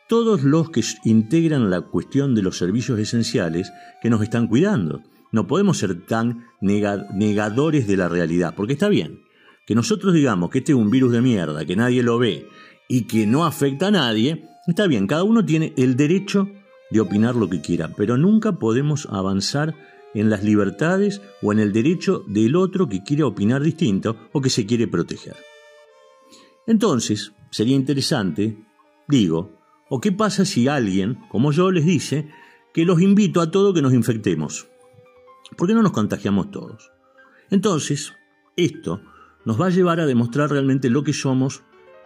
todos 0.08 0.42
los 0.42 0.70
que 0.70 0.82
integran 1.04 1.70
la 1.70 1.80
cuestión 1.82 2.34
de 2.34 2.42
los 2.42 2.56
servicios 2.56 2.98
esenciales 2.98 3.72
que 4.00 4.10
nos 4.10 4.22
están 4.22 4.46
cuidando. 4.46 5.02
No 5.32 5.46
podemos 5.46 5.78
ser 5.78 6.06
tan 6.06 6.46
negadores 6.60 7.86
de 7.86 7.96
la 7.96 8.08
realidad, 8.08 8.54
porque 8.56 8.74
está 8.74 8.88
bien 8.88 9.20
que 9.68 9.74
nosotros 9.74 10.14
digamos 10.14 10.48
que 10.48 10.60
este 10.60 10.72
es 10.72 10.78
un 10.78 10.88
virus 10.88 11.12
de 11.12 11.20
mierda, 11.20 11.66
que 11.66 11.76
nadie 11.76 12.02
lo 12.02 12.18
ve 12.18 12.48
y 12.88 13.02
que 13.02 13.26
no 13.26 13.44
afecta 13.44 13.88
a 13.88 13.90
nadie, 13.90 14.48
está 14.66 14.86
bien, 14.86 15.06
cada 15.06 15.24
uno 15.24 15.44
tiene 15.44 15.74
el 15.76 15.94
derecho 15.94 16.48
de 16.90 17.00
opinar 17.00 17.36
lo 17.36 17.50
que 17.50 17.60
quiera, 17.60 17.92
pero 17.94 18.16
nunca 18.16 18.52
podemos 18.52 19.06
avanzar 19.10 19.74
en 20.14 20.30
las 20.30 20.42
libertades 20.42 21.20
o 21.42 21.52
en 21.52 21.58
el 21.58 21.74
derecho 21.74 22.24
del 22.26 22.56
otro 22.56 22.88
que 22.88 23.02
quiere 23.02 23.24
opinar 23.24 23.62
distinto 23.62 24.16
o 24.32 24.40
que 24.40 24.48
se 24.48 24.64
quiere 24.64 24.88
proteger. 24.88 25.36
Entonces, 26.66 27.32
sería 27.50 27.76
interesante, 27.76 28.58
digo, 29.06 29.58
o 29.88 30.00
qué 30.00 30.12
pasa 30.12 30.44
si 30.44 30.68
alguien, 30.68 31.18
como 31.30 31.52
yo, 31.52 31.70
les 31.70 31.86
dice 31.86 32.28
que 32.74 32.84
los 32.84 33.00
invito 33.00 33.40
a 33.40 33.50
todo 33.50 33.74
que 33.74 33.82
nos 33.82 33.94
infectemos. 33.94 34.68
¿Por 35.56 35.68
qué 35.68 35.74
no 35.74 35.82
nos 35.82 35.92
contagiamos 35.92 36.50
todos? 36.50 36.92
Entonces, 37.50 38.12
esto 38.56 39.00
nos 39.44 39.60
va 39.60 39.66
a 39.66 39.70
llevar 39.70 40.00
a 40.00 40.06
demostrar 40.06 40.50
realmente 40.50 40.90
lo 40.90 41.02
que 41.02 41.12
somos, 41.12 41.62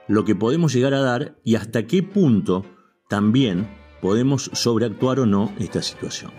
lo 0.06 0.25
que 0.25 0.37
podemos 0.37 0.72
llegar 0.72 0.94
a 0.94 1.00
dar 1.00 1.38
y 1.44 1.56
hasta 1.56 1.87
qué 1.87 2.02
punto 2.02 2.64
también 3.08 3.68
podemos 4.00 4.50
sobreactuar 4.52 5.20
o 5.20 5.26
no 5.26 5.52
esta 5.58 5.82
situación. 5.82 6.30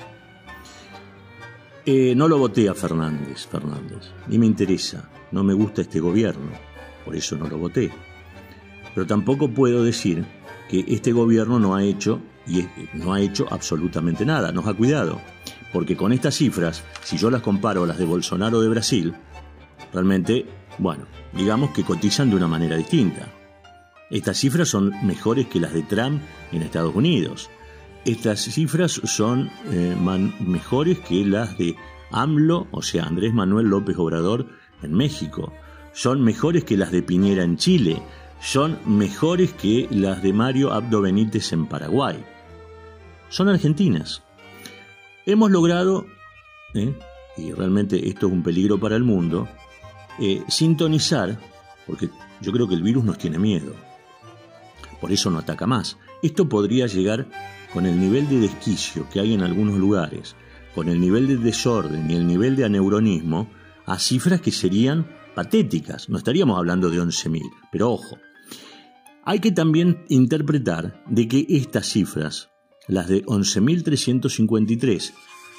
Eh, 1.85 2.13
no 2.15 2.29
lo 2.29 2.37
voté 2.37 2.69
a 2.69 2.73
Fernández, 2.73 3.45
Fernández, 3.47 4.11
ni 4.27 4.39
me 4.39 4.45
interesa, 4.45 5.09
no 5.31 5.43
me 5.43 5.53
gusta 5.53 5.81
este 5.81 5.99
gobierno, 5.99 6.51
por 7.03 7.15
eso 7.15 7.35
no 7.35 7.47
lo 7.49 7.57
voté. 7.57 7.91
Pero 8.93 9.07
tampoco 9.07 9.49
puedo 9.49 9.83
decir 9.83 10.25
que 10.69 10.85
este 10.87 11.11
gobierno 11.11 11.59
no 11.59 11.75
ha 11.75 11.83
hecho 11.83 12.21
y 12.47 12.65
no 12.93 13.13
ha 13.13 13.21
hecho 13.21 13.47
absolutamente 13.49 14.25
nada, 14.25 14.51
nos 14.51 14.67
ha 14.67 14.73
cuidado, 14.73 15.19
porque 15.71 15.95
con 15.95 16.11
estas 16.13 16.35
cifras, 16.35 16.83
si 17.03 17.17
yo 17.17 17.29
las 17.29 17.41
comparo 17.41 17.83
a 17.83 17.87
las 17.87 17.97
de 17.97 18.05
Bolsonaro 18.05 18.61
de 18.61 18.69
Brasil, 18.69 19.13
realmente, 19.93 20.45
bueno, 20.77 21.05
digamos 21.33 21.71
que 21.71 21.83
cotizan 21.83 22.29
de 22.29 22.35
una 22.35 22.47
manera 22.47 22.75
distinta. 22.77 23.27
Estas 24.09 24.37
cifras 24.37 24.69
son 24.69 24.91
mejores 25.05 25.47
que 25.47 25.59
las 25.59 25.73
de 25.73 25.83
Trump 25.83 26.21
en 26.51 26.61
Estados 26.61 26.93
Unidos. 26.95 27.49
Estas 28.05 28.41
cifras 28.41 28.91
son 28.91 29.49
eh, 29.71 29.95
mejores 30.39 30.99
que 30.99 31.25
las 31.25 31.57
de 31.57 31.75
AMLO, 32.11 32.67
o 32.71 32.81
sea, 32.81 33.05
Andrés 33.05 33.33
Manuel 33.33 33.67
López 33.67 33.97
Obrador 33.97 34.47
en 34.83 34.93
México. 34.93 35.51
Son 35.93 36.21
mejores 36.21 36.63
que 36.63 36.77
las 36.77 36.91
de 36.91 37.01
Piñera 37.01 37.43
en 37.43 37.57
Chile. 37.57 38.01
Son 38.43 38.77
mejores 38.85 39.53
que 39.53 39.87
las 39.89 40.21
de 40.21 40.33
Mario 40.33 40.71
Abdo 40.71 41.01
Benítez 41.01 41.51
en 41.53 41.65
Paraguay. 41.65 42.23
Son 43.29 43.49
argentinas. 43.49 44.21
Hemos 45.25 45.49
logrado, 45.49 46.05
eh, 46.75 46.93
y 47.37 47.51
realmente 47.53 48.07
esto 48.07 48.27
es 48.27 48.33
un 48.33 48.43
peligro 48.43 48.79
para 48.79 48.95
el 48.95 49.03
mundo, 49.03 49.47
eh, 50.19 50.43
sintonizar, 50.47 51.39
porque 51.87 52.09
yo 52.41 52.51
creo 52.51 52.67
que 52.67 52.75
el 52.75 52.83
virus 52.83 53.03
nos 53.03 53.17
tiene 53.17 53.39
miedo 53.39 53.73
por 55.03 55.11
eso 55.11 55.29
no 55.29 55.39
ataca 55.39 55.67
más. 55.67 55.97
Esto 56.21 56.47
podría 56.47 56.87
llegar 56.87 57.27
con 57.73 57.85
el 57.85 57.99
nivel 57.99 58.29
de 58.29 58.39
desquicio 58.39 59.05
que 59.09 59.19
hay 59.19 59.33
en 59.33 59.41
algunos 59.41 59.77
lugares, 59.77 60.37
con 60.73 60.87
el 60.87 61.01
nivel 61.01 61.27
de 61.27 61.35
desorden 61.35 62.09
y 62.09 62.15
el 62.15 62.25
nivel 62.25 62.55
de 62.55 62.63
aneuronismo, 62.63 63.49
a 63.85 63.99
cifras 63.99 64.39
que 64.39 64.53
serían 64.53 65.05
patéticas. 65.35 66.07
No 66.07 66.17
estaríamos 66.17 66.57
hablando 66.57 66.89
de 66.89 67.01
11.000, 67.01 67.41
pero 67.69 67.91
ojo. 67.91 68.17
Hay 69.25 69.39
que 69.39 69.51
también 69.51 70.03
interpretar 70.09 71.03
de 71.07 71.27
que 71.27 71.45
estas 71.49 71.87
cifras, 71.87 72.49
las 72.87 73.07
de 73.07 73.23
11.353, 73.25 75.13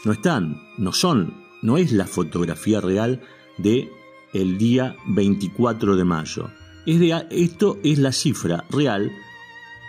no 0.05 0.13
están, 0.13 0.61
no 0.77 0.93
son, 0.93 1.35
no 1.63 1.79
es 1.79 1.93
la 1.93 2.07
fotografía 2.07 2.81
real 2.81 3.23
de 3.59 3.91
el 4.33 4.59
día 4.59 4.97
24 5.07 5.97
de 5.97 6.05
mayo. 6.05 6.51
Es 6.87 7.01
de, 7.01 7.27
esto 7.31 7.79
es 7.83 7.99
la 7.99 8.13
cifra 8.13 8.65
real 8.71 9.11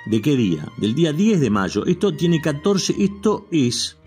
¿De 0.06 0.22
qué 0.22 0.36
día? 0.36 0.72
Del 0.78 0.94
día 0.94 1.14
10 1.14 1.40
de 1.40 1.50
mayo. 1.50 1.84
Esto 1.86 2.14
tiene 2.14 2.40
14, 2.40 2.96
esto 3.00 3.48
es 3.52 3.98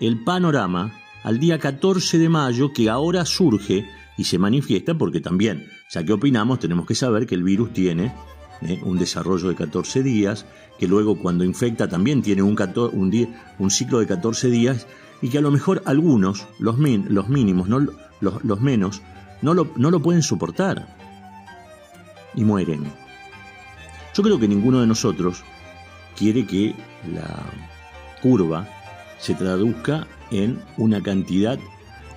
el 0.00 0.24
panorama 0.24 1.00
al 1.22 1.38
día 1.38 1.60
14 1.60 2.18
de 2.18 2.28
mayo 2.28 2.72
que 2.72 2.90
ahora 2.90 3.24
surge 3.24 3.86
y 4.18 4.24
se 4.24 4.38
manifiesta 4.38 4.98
porque 4.98 5.20
también, 5.20 5.68
ya 5.90 6.04
que 6.04 6.12
opinamos, 6.12 6.58
tenemos 6.58 6.86
que 6.86 6.96
saber 6.96 7.26
que 7.26 7.36
el 7.36 7.44
virus 7.44 7.72
tiene 7.72 8.12
¿eh? 8.66 8.80
un 8.84 8.98
desarrollo 8.98 9.48
de 9.48 9.54
14 9.54 10.02
días, 10.02 10.46
que 10.78 10.86
luego 10.86 11.18
cuando 11.18 11.44
infecta 11.44 11.88
también 11.88 12.22
tiene 12.22 12.42
un, 12.42 12.56
un, 13.58 13.70
ciclo 13.70 14.00
de 14.00 14.06
14 14.06 14.50
días 14.50 14.86
y 15.20 15.28
que 15.28 15.38
a 15.38 15.42
lo 15.42 15.50
mejor 15.50 15.82
algunos, 15.84 16.46
los, 16.58 16.78
los 16.78 17.28
mínimos, 17.28 17.68
no, 17.68 17.80
los, 18.20 18.44
los 18.44 18.60
menos, 18.60 19.02
no 19.40 19.54
lo, 19.54 19.70
no 19.76 19.90
lo 19.90 20.00
pueden 20.00 20.22
soportar 20.22 20.96
y 22.34 22.44
mueren. 22.44 22.84
Yo 24.14 24.22
creo 24.22 24.38
que 24.38 24.48
ninguno 24.48 24.80
de 24.80 24.86
nosotros 24.86 25.42
quiere 26.16 26.46
que 26.46 26.74
la 27.12 27.44
curva 28.20 28.68
se 29.18 29.34
traduzca 29.34 30.06
en 30.30 30.60
una 30.76 31.02
cantidad 31.02 31.58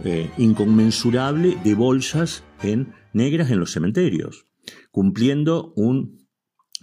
eh, 0.04 0.30
inconmensurable 0.38 1.58
de 1.64 1.76
bolsas 1.76 2.44
en 2.62 2.94
negras 3.14 3.50
en 3.52 3.60
los 3.60 3.72
cementerios, 3.72 4.46
cumpliendo 4.92 5.72
un 5.76 6.25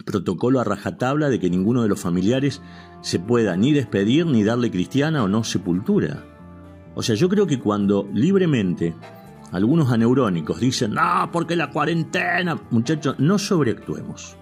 protocolo 0.05 0.59
a 0.59 0.63
rajatabla 0.63 1.29
de 1.29 1.39
que 1.39 1.49
ninguno 1.49 1.83
de 1.83 1.89
los 1.89 1.99
familiares 1.99 2.61
se 3.01 3.19
pueda 3.19 3.55
ni 3.55 3.73
despedir 3.73 4.25
ni 4.25 4.43
darle 4.43 4.71
cristiana 4.71 5.23
o 5.23 5.27
no 5.27 5.43
sepultura. 5.43 6.23
O 6.95 7.03
sea, 7.03 7.15
yo 7.15 7.29
creo 7.29 7.47
que 7.47 7.59
cuando 7.59 8.07
libremente 8.13 8.95
algunos 9.51 9.91
aneurónicos 9.91 10.59
dicen, 10.59 10.93
no, 10.93 11.29
porque 11.31 11.55
la 11.55 11.69
cuarentena, 11.69 12.59
muchachos, 12.71 13.15
no 13.19 13.37
sobreactuemos. 13.37 14.35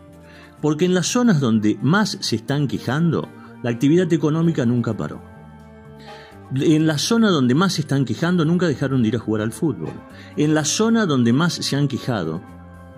Porque 0.62 0.86
en 0.86 0.94
las 0.94 1.08
zonas 1.08 1.40
donde 1.40 1.78
más 1.82 2.18
se 2.22 2.38
están 2.38 2.68
quejando, 2.68 3.28
la 3.64 3.72
actividad 3.72 4.12
económica 4.14 4.66
nunca 4.66 4.96
paró. 4.96 5.22
En 6.54 6.86
la 6.86 6.98
zona 6.98 7.30
donde 7.30 7.56
más 7.56 7.74
se 7.74 7.82
están 7.82 8.06
quejando, 8.06 8.46
nunca 8.46 8.68
dejaron 8.68 9.02
de 9.02 9.10
ir 9.10 9.16
a 9.16 9.20
jugar 9.20 9.42
al 9.42 9.54
fútbol. 9.54 9.92
En 10.36 10.54
la 10.54 10.66
zona 10.66 11.06
donde 11.06 11.34
más 11.34 11.54
se 11.54 11.76
han 11.76 11.88
quejado, 11.88 12.42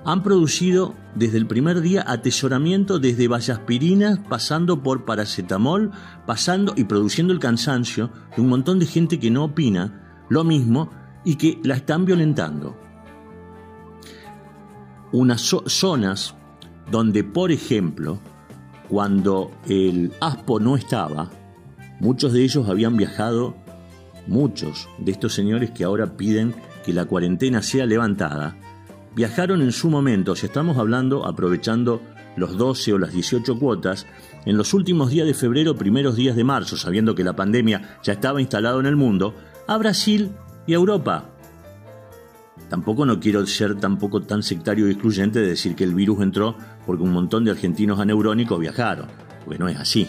han 0.05 0.21
producido 0.23 0.93
desde 1.15 1.37
el 1.37 1.47
primer 1.47 1.81
día 1.81 2.03
atesoramiento 2.05 2.99
desde 2.99 3.27
vallaspirinas, 3.27 4.19
pasando 4.19 4.83
por 4.83 5.05
paracetamol, 5.05 5.91
pasando 6.25 6.73
y 6.75 6.83
produciendo 6.83 7.33
el 7.33 7.39
cansancio 7.39 8.09
de 8.35 8.41
un 8.41 8.49
montón 8.49 8.79
de 8.79 8.85
gente 8.85 9.19
que 9.19 9.31
no 9.31 9.45
opina 9.45 10.25
lo 10.29 10.43
mismo 10.43 10.89
y 11.23 11.35
que 11.35 11.59
la 11.63 11.75
están 11.75 12.05
violentando. 12.05 12.77
Unas 15.11 15.41
zonas 15.67 16.35
donde, 16.91 17.23
por 17.23 17.51
ejemplo, 17.51 18.19
cuando 18.89 19.51
el 19.67 20.11
ASPO 20.19 20.59
no 20.59 20.75
estaba, 20.75 21.29
muchos 21.99 22.33
de 22.33 22.43
ellos 22.43 22.67
habían 22.67 22.97
viajado, 22.97 23.55
muchos 24.27 24.89
de 24.97 25.11
estos 25.11 25.33
señores 25.33 25.71
que 25.71 25.83
ahora 25.83 26.17
piden 26.17 26.55
que 26.83 26.93
la 26.93 27.05
cuarentena 27.05 27.61
sea 27.61 27.85
levantada, 27.85 28.57
viajaron 29.15 29.61
en 29.61 29.71
su 29.71 29.89
momento, 29.89 30.35
si 30.35 30.45
estamos 30.45 30.77
hablando 30.77 31.25
aprovechando 31.25 32.01
los 32.35 32.57
12 32.57 32.93
o 32.93 32.97
las 32.97 33.13
18 33.13 33.59
cuotas, 33.59 34.07
en 34.45 34.57
los 34.57 34.73
últimos 34.73 35.11
días 35.11 35.27
de 35.27 35.33
febrero, 35.33 35.75
primeros 35.75 36.15
días 36.15 36.35
de 36.35 36.43
marzo, 36.43 36.77
sabiendo 36.77 37.15
que 37.15 37.23
la 37.23 37.35
pandemia 37.35 37.97
ya 38.03 38.13
estaba 38.13 38.41
instalada 38.41 38.79
en 38.79 38.85
el 38.85 38.95
mundo, 38.95 39.35
a 39.67 39.77
Brasil 39.77 40.31
y 40.65 40.73
a 40.73 40.75
Europa. 40.75 41.29
Tampoco 42.69 43.05
no 43.05 43.19
quiero 43.19 43.45
ser 43.45 43.75
tampoco 43.75 44.21
tan 44.21 44.41
sectario 44.41 44.87
y 44.87 44.91
excluyente 44.91 45.39
de 45.39 45.49
decir 45.49 45.75
que 45.75 45.83
el 45.83 45.93
virus 45.93 46.21
entró 46.21 46.55
porque 46.85 47.03
un 47.03 47.13
montón 47.13 47.45
de 47.45 47.51
argentinos 47.51 47.99
aneurónicos 47.99 48.59
viajaron, 48.59 49.07
porque 49.43 49.59
no 49.59 49.67
es 49.67 49.77
así. 49.77 50.07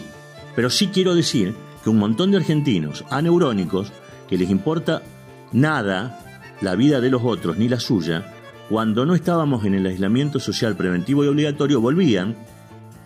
Pero 0.55 0.69
sí 0.69 0.87
quiero 0.87 1.13
decir 1.13 1.53
que 1.83 1.89
un 1.89 1.97
montón 1.97 2.31
de 2.31 2.37
argentinos 2.37 3.05
aneurónicos 3.11 3.91
que 4.27 4.37
les 4.37 4.49
importa 4.49 5.03
nada 5.51 6.19
la 6.61 6.75
vida 6.75 7.01
de 7.01 7.11
los 7.11 7.21
otros 7.23 7.57
ni 7.57 7.69
la 7.69 7.79
suya, 7.79 8.34
cuando 8.69 9.05
no 9.05 9.13
estábamos 9.13 9.63
en 9.65 9.75
el 9.75 9.85
aislamiento 9.85 10.39
social 10.39 10.75
preventivo 10.75 11.23
y 11.23 11.27
obligatorio, 11.27 11.81
volvían 11.81 12.35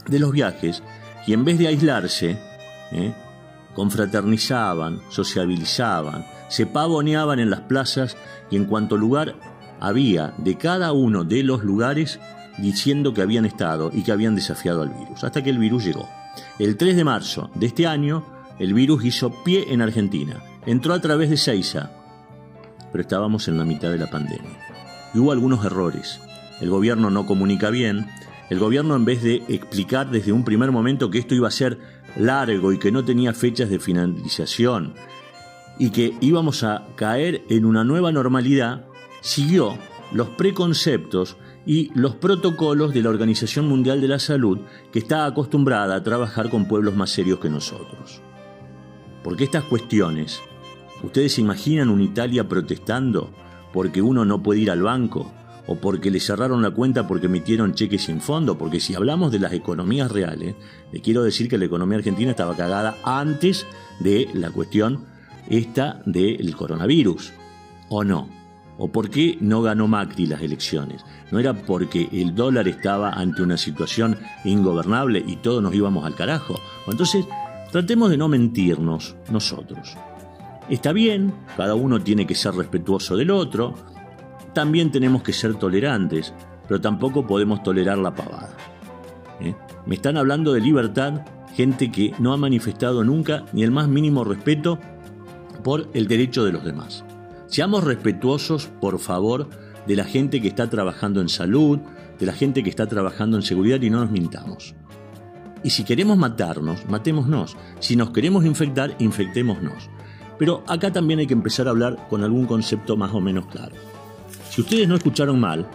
de 0.08 0.20
los 0.20 0.32
viajes 0.32 0.84
y 1.28 1.34
en 1.34 1.44
vez 1.44 1.60
de 1.60 1.68
aislarse, 1.68 2.38
¿eh? 2.92 3.14
confraternizaban, 3.76 5.02
sociabilizaban, 5.10 6.26
se 6.48 6.66
pavoneaban 6.66 7.40
en 7.40 7.50
las 7.50 7.62
plazas 7.62 8.16
y 8.50 8.56
en 8.56 8.66
cuanto 8.66 8.98
lugar 8.98 9.36
había 9.80 10.34
de 10.38 10.58
cada 10.58 10.94
uno 10.94 11.24
de 11.24 11.44
los 11.44 11.64
lugares 11.64 12.20
diciendo 12.58 13.14
que 13.14 13.22
habían 13.22 13.46
estado 13.46 13.92
y 13.94 14.04
que 14.04 14.12
habían 14.12 14.36
desafiado 14.36 14.82
al 14.82 14.90
virus, 14.90 15.24
hasta 15.24 15.44
que 15.44 15.50
el 15.50 15.60
virus 15.60 15.86
llegó. 15.86 16.10
El 16.58 16.78
3 16.78 16.96
de 16.96 17.04
marzo 17.04 17.50
de 17.56 17.68
este 17.68 17.86
año, 17.86 18.24
el 18.60 18.74
virus 18.74 19.04
hizo 19.04 19.44
pie 19.44 19.66
en 19.74 19.82
Argentina, 19.82 20.42
entró 20.66 20.94
a 20.94 21.02
través 21.02 21.30
de 21.30 21.38
Seiza, 21.38 21.92
pero 22.92 23.02
estábamos 23.02 23.48
en 23.48 23.58
la 23.58 23.66
mitad 23.66 23.92
de 23.92 23.98
la 23.98 24.10
pandemia 24.10 24.69
y 25.14 25.20
hubo 25.20 25.32
algunos 25.32 25.66
errores. 25.66 26.20
El 26.62 26.70
gobierno 26.70 27.10
no 27.10 27.26
comunica 27.26 27.70
bien, 27.70 28.08
el 28.50 28.60
gobierno 28.60 28.96
en 28.96 29.06
vez 29.06 29.24
de 29.24 29.44
explicar 29.48 30.10
desde 30.10 30.32
un 30.32 30.44
primer 30.44 30.72
momento 30.72 31.10
que 31.10 31.20
esto 31.20 31.36
iba 31.36 31.48
a 31.48 31.52
ser 31.52 31.80
largo 32.18 32.74
y 32.74 32.80
que 32.80 32.92
no 32.92 33.06
tenía 33.06 33.34
fechas 33.34 33.70
de 33.70 33.80
finalización 33.80 34.94
y 35.78 35.92
que 35.92 36.16
íbamos 36.20 36.64
a 36.64 36.88
caer 36.96 37.44
en 37.50 37.66
una 37.66 37.84
nueva 37.84 38.12
normalidad, 38.12 38.86
siguió 39.22 39.78
los 40.12 40.30
preconceptos 40.30 41.38
y 41.66 41.92
los 41.94 42.16
protocolos 42.16 42.94
de 42.94 43.04
la 43.04 43.10
Organización 43.10 43.68
Mundial 43.68 44.02
de 44.02 44.08
la 44.08 44.20
Salud 44.20 44.60
que 44.92 45.00
está 45.00 45.26
acostumbrada 45.26 45.96
a 45.96 46.04
trabajar 46.04 46.50
con 46.50 46.68
pueblos 46.68 46.96
más 46.96 47.12
serios 47.12 47.40
que 47.40 47.50
nosotros. 47.50 48.22
Porque 49.24 49.44
estas 49.44 49.64
cuestiones, 49.66 50.42
¿ustedes 51.04 51.34
se 51.34 51.42
imaginan 51.42 51.90
una 51.90 52.04
Italia 52.04 52.48
protestando 52.48 53.32
porque 53.74 54.02
uno 54.02 54.26
no 54.26 54.42
puede 54.42 54.62
ir 54.62 54.72
al 54.72 54.82
banco, 54.82 55.32
o 55.68 55.76
porque 55.76 56.10
le 56.10 56.20
cerraron 56.20 56.64
la 56.64 56.72
cuenta 56.72 57.08
porque 57.08 57.28
emitieron 57.28 57.76
cheques 57.76 58.06
sin 58.06 58.22
fondo, 58.22 58.58
porque 58.58 58.80
si 58.80 58.96
hablamos 58.96 59.32
de 59.32 59.38
las 59.38 59.54
economías 59.54 60.12
reales, 60.12 60.56
le 60.92 61.00
quiero 61.00 61.22
decir 61.22 61.48
que 61.48 61.60
la 61.60 61.66
economía 61.66 62.00
argentina 62.00 62.32
estaba 62.32 62.56
cagada 62.56 62.98
antes 63.04 63.68
de 64.00 64.28
la 64.34 64.50
cuestión 64.50 65.06
esta 65.48 66.02
del 66.08 66.56
coronavirus, 66.56 67.34
¿o 67.90 68.04
no? 68.04 68.30
¿O 68.80 68.88
por 68.88 69.12
qué 69.12 69.38
no 69.42 69.62
ganó 69.62 69.88
Macri 69.88 70.26
las 70.26 70.42
elecciones? 70.42 71.06
¿No 71.32 71.38
era 71.38 71.54
porque 71.54 72.10
el 72.14 72.34
dólar 72.34 72.68
estaba 72.68 73.12
ante 73.12 73.44
una 73.44 73.58
situación 73.58 74.18
ingobernable 74.46 75.24
y 75.28 75.36
todos 75.36 75.62
nos 75.62 75.76
íbamos 75.76 76.04
al 76.06 76.16
carajo? 76.16 76.60
Entonces, 76.88 77.26
tratemos 77.72 78.10
de 78.10 78.18
no 78.18 78.28
mentirnos 78.28 79.16
nosotros. 79.30 79.96
Está 80.70 80.94
bien, 80.94 81.34
cada 81.58 81.74
uno 81.74 82.00
tiene 82.00 82.28
que 82.28 82.36
ser 82.36 82.54
respetuoso 82.54 83.18
del 83.18 83.32
otro, 83.32 83.74
también 84.54 84.92
tenemos 84.92 85.24
que 85.24 85.34
ser 85.34 85.56
tolerantes, 85.56 86.34
pero 86.68 86.80
tampoco 86.80 87.26
podemos 87.26 87.64
tolerar 87.64 87.98
la 87.98 88.14
pavada. 88.14 88.56
¿eh? 89.42 89.56
Me 89.88 89.96
están 89.96 90.18
hablando 90.18 90.54
de 90.54 90.62
libertad 90.62 91.22
gente 91.56 91.92
que 91.92 92.14
no 92.20 92.34
ha 92.34 92.38
manifestado 92.38 93.04
nunca 93.04 93.46
ni 93.52 93.64
el 93.64 93.72
más 93.72 93.88
mínimo 93.88 94.24
respeto 94.24 94.80
por 95.64 95.90
el 95.94 96.08
derecho 96.08 96.46
de 96.46 96.52
los 96.52 96.64
demás. 96.64 97.04
Seamos 97.48 97.84
respetuosos, 97.84 98.68
por 98.80 99.00
favor, 99.00 99.50
de 99.88 99.96
la 99.96 100.04
gente 100.04 100.40
que 100.40 100.50
está 100.50 100.70
trabajando 100.70 101.20
en 101.20 101.30
salud, 101.30 101.80
de 102.20 102.26
la 102.26 102.34
gente 102.34 102.64
que 102.64 102.70
está 102.70 102.86
trabajando 102.86 103.38
en 103.38 103.44
seguridad 103.44 103.82
y 103.82 103.90
no 103.90 104.02
nos 104.02 104.12
mintamos. 104.12 104.76
Y 105.64 105.72
si 105.72 105.84
queremos 105.84 106.18
matarnos, 106.18 106.86
matémonos. 106.88 107.58
Si 107.80 107.96
nos 107.96 108.12
queremos 108.12 108.46
infectar, 108.46 108.96
infectémonos. 109.00 109.90
Pero 110.40 110.64
acá 110.66 110.92
también 110.92 111.20
hay 111.20 111.28
que 111.28 111.34
empezar 111.34 111.68
a 111.68 111.72
hablar 111.72 112.08
con 112.10 112.24
algún 112.24 112.48
concepto 112.48 112.98
más 112.98 113.14
o 113.14 113.22
menos 113.22 113.46
claro. 113.46 113.76
Si 114.50 114.62
ustedes 114.62 114.88
no 114.88 114.96
escucharon 114.96 115.40
mal, 115.40 115.68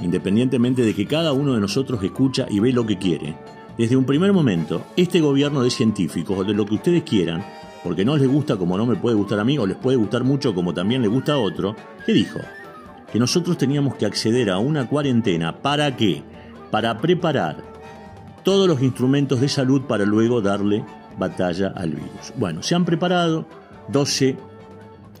independientemente 0.00 0.82
de 0.82 0.94
que 0.94 1.06
cada 1.06 1.32
uno 1.32 1.54
de 1.54 1.60
nosotros 1.60 2.00
escucha 2.04 2.46
y 2.48 2.60
ve 2.60 2.72
lo 2.72 2.86
que 2.86 2.98
quiere, 2.98 3.34
desde 3.76 3.96
un 3.96 4.04
primer 4.04 4.32
momento, 4.32 4.84
este 4.96 5.20
gobierno 5.20 5.62
de 5.62 5.70
científicos 5.70 6.38
o 6.38 6.44
de 6.44 6.52
lo 6.52 6.66
que 6.66 6.74
ustedes 6.74 7.02
quieran, 7.02 7.42
porque 7.82 8.04
no 8.04 8.14
les 8.16 8.28
gusta 8.28 8.56
como 8.56 8.76
no 8.76 8.84
me 8.84 8.96
puede 8.96 9.16
gustar 9.16 9.40
a 9.40 9.44
mí 9.44 9.56
o 9.58 9.66
les 9.66 9.78
puede 9.78 9.96
gustar 9.96 10.22
mucho 10.22 10.54
como 10.54 10.74
también 10.74 11.00
le 11.00 11.08
gusta 11.08 11.32
a 11.32 11.38
otro, 11.38 11.74
¿qué 12.04 12.12
dijo? 12.12 12.38
Que 13.10 13.18
nosotros 13.18 13.56
teníamos 13.56 13.94
que 13.94 14.04
acceder 14.04 14.50
a 14.50 14.58
una 14.58 14.86
cuarentena. 14.86 15.56
¿Para 15.62 15.96
qué? 15.96 16.22
Para 16.70 16.98
preparar 16.98 17.56
todos 18.44 18.68
los 18.68 18.82
instrumentos 18.82 19.40
de 19.40 19.48
salud 19.48 19.82
para 19.82 20.04
luego 20.04 20.42
darle 20.42 20.84
batalla 21.18 21.72
al 21.74 21.90
virus. 21.90 22.32
Bueno, 22.36 22.62
se 22.62 22.74
han 22.74 22.84
preparado, 22.84 23.46
12, 23.92 24.36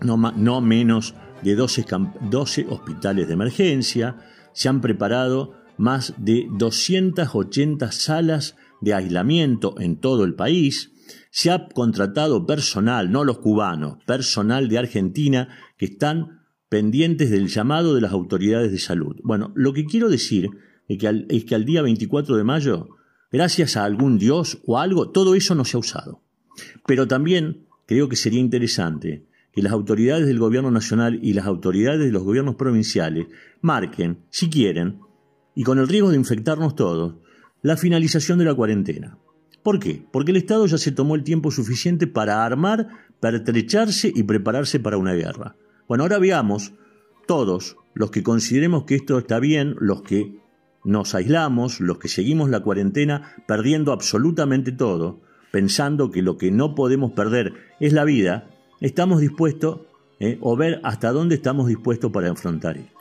no, 0.02 0.16
no 0.16 0.60
menos 0.60 1.14
de 1.42 1.54
12, 1.54 1.86
12 2.30 2.66
hospitales 2.68 3.26
de 3.26 3.34
emergencia, 3.34 4.16
se 4.52 4.68
han 4.68 4.80
preparado 4.80 5.54
más 5.76 6.14
de 6.18 6.46
280 6.50 7.90
salas 7.92 8.56
de 8.80 8.94
aislamiento 8.94 9.74
en 9.80 9.96
todo 9.96 10.24
el 10.24 10.34
país, 10.34 10.92
se 11.30 11.50
ha 11.50 11.68
contratado 11.68 12.46
personal, 12.46 13.10
no 13.10 13.24
los 13.24 13.38
cubanos, 13.38 13.98
personal 14.04 14.68
de 14.68 14.78
Argentina 14.78 15.48
que 15.76 15.86
están 15.86 16.40
pendientes 16.68 17.30
del 17.30 17.48
llamado 17.48 17.94
de 17.94 18.00
las 18.00 18.12
autoridades 18.12 18.70
de 18.70 18.78
salud. 18.78 19.16
Bueno, 19.22 19.52
lo 19.54 19.72
que 19.72 19.86
quiero 19.86 20.08
decir 20.08 20.50
es 20.88 20.98
que 20.98 21.08
al, 21.08 21.26
es 21.28 21.44
que 21.44 21.54
al 21.54 21.64
día 21.64 21.82
24 21.82 22.36
de 22.36 22.44
mayo, 22.44 22.88
gracias 23.32 23.76
a 23.76 23.84
algún 23.84 24.18
dios 24.18 24.58
o 24.66 24.78
algo, 24.78 25.10
todo 25.10 25.34
eso 25.34 25.54
no 25.54 25.64
se 25.64 25.76
ha 25.76 25.80
usado. 25.80 26.22
Pero 26.86 27.08
también 27.08 27.66
creo 27.90 28.08
que 28.08 28.14
sería 28.14 28.38
interesante 28.38 29.26
que 29.52 29.62
las 29.62 29.72
autoridades 29.72 30.24
del 30.24 30.38
gobierno 30.38 30.70
nacional 30.70 31.18
y 31.24 31.32
las 31.32 31.46
autoridades 31.46 31.98
de 31.98 32.12
los 32.12 32.22
gobiernos 32.22 32.54
provinciales 32.54 33.26
marquen, 33.62 34.20
si 34.30 34.48
quieren, 34.48 35.00
y 35.56 35.64
con 35.64 35.80
el 35.80 35.88
riesgo 35.88 36.10
de 36.10 36.16
infectarnos 36.16 36.76
todos, 36.76 37.16
la 37.62 37.76
finalización 37.76 38.38
de 38.38 38.44
la 38.44 38.54
cuarentena. 38.54 39.18
¿Por 39.64 39.80
qué? 39.80 40.06
Porque 40.12 40.30
el 40.30 40.36
Estado 40.36 40.66
ya 40.66 40.78
se 40.78 40.92
tomó 40.92 41.16
el 41.16 41.24
tiempo 41.24 41.50
suficiente 41.50 42.06
para 42.06 42.44
armar, 42.44 42.86
pertrecharse 43.18 44.12
y 44.14 44.22
prepararse 44.22 44.78
para 44.78 44.96
una 44.96 45.14
guerra. 45.14 45.56
Bueno, 45.88 46.04
ahora 46.04 46.20
veamos, 46.20 46.72
todos, 47.26 47.76
los 47.92 48.12
que 48.12 48.22
consideremos 48.22 48.84
que 48.84 48.94
esto 48.94 49.18
está 49.18 49.40
bien, 49.40 49.74
los 49.80 50.02
que 50.02 50.38
nos 50.84 51.16
aislamos, 51.16 51.80
los 51.80 51.98
que 51.98 52.06
seguimos 52.06 52.50
la 52.50 52.60
cuarentena 52.60 53.34
perdiendo 53.48 53.90
absolutamente 53.90 54.70
todo, 54.70 55.22
pensando 55.50 56.10
que 56.10 56.22
lo 56.22 56.36
que 56.36 56.50
no 56.50 56.74
podemos 56.74 57.12
perder 57.12 57.54
es 57.80 57.92
la 57.92 58.04
vida, 58.04 58.50
estamos 58.80 59.20
dispuestos 59.20 59.80
eh, 60.18 60.38
o 60.40 60.56
ver 60.56 60.80
hasta 60.84 61.12
dónde 61.12 61.36
estamos 61.36 61.66
dispuestos 61.66 62.12
para 62.12 62.28
enfrentar 62.28 62.76
esto. 62.76 62.98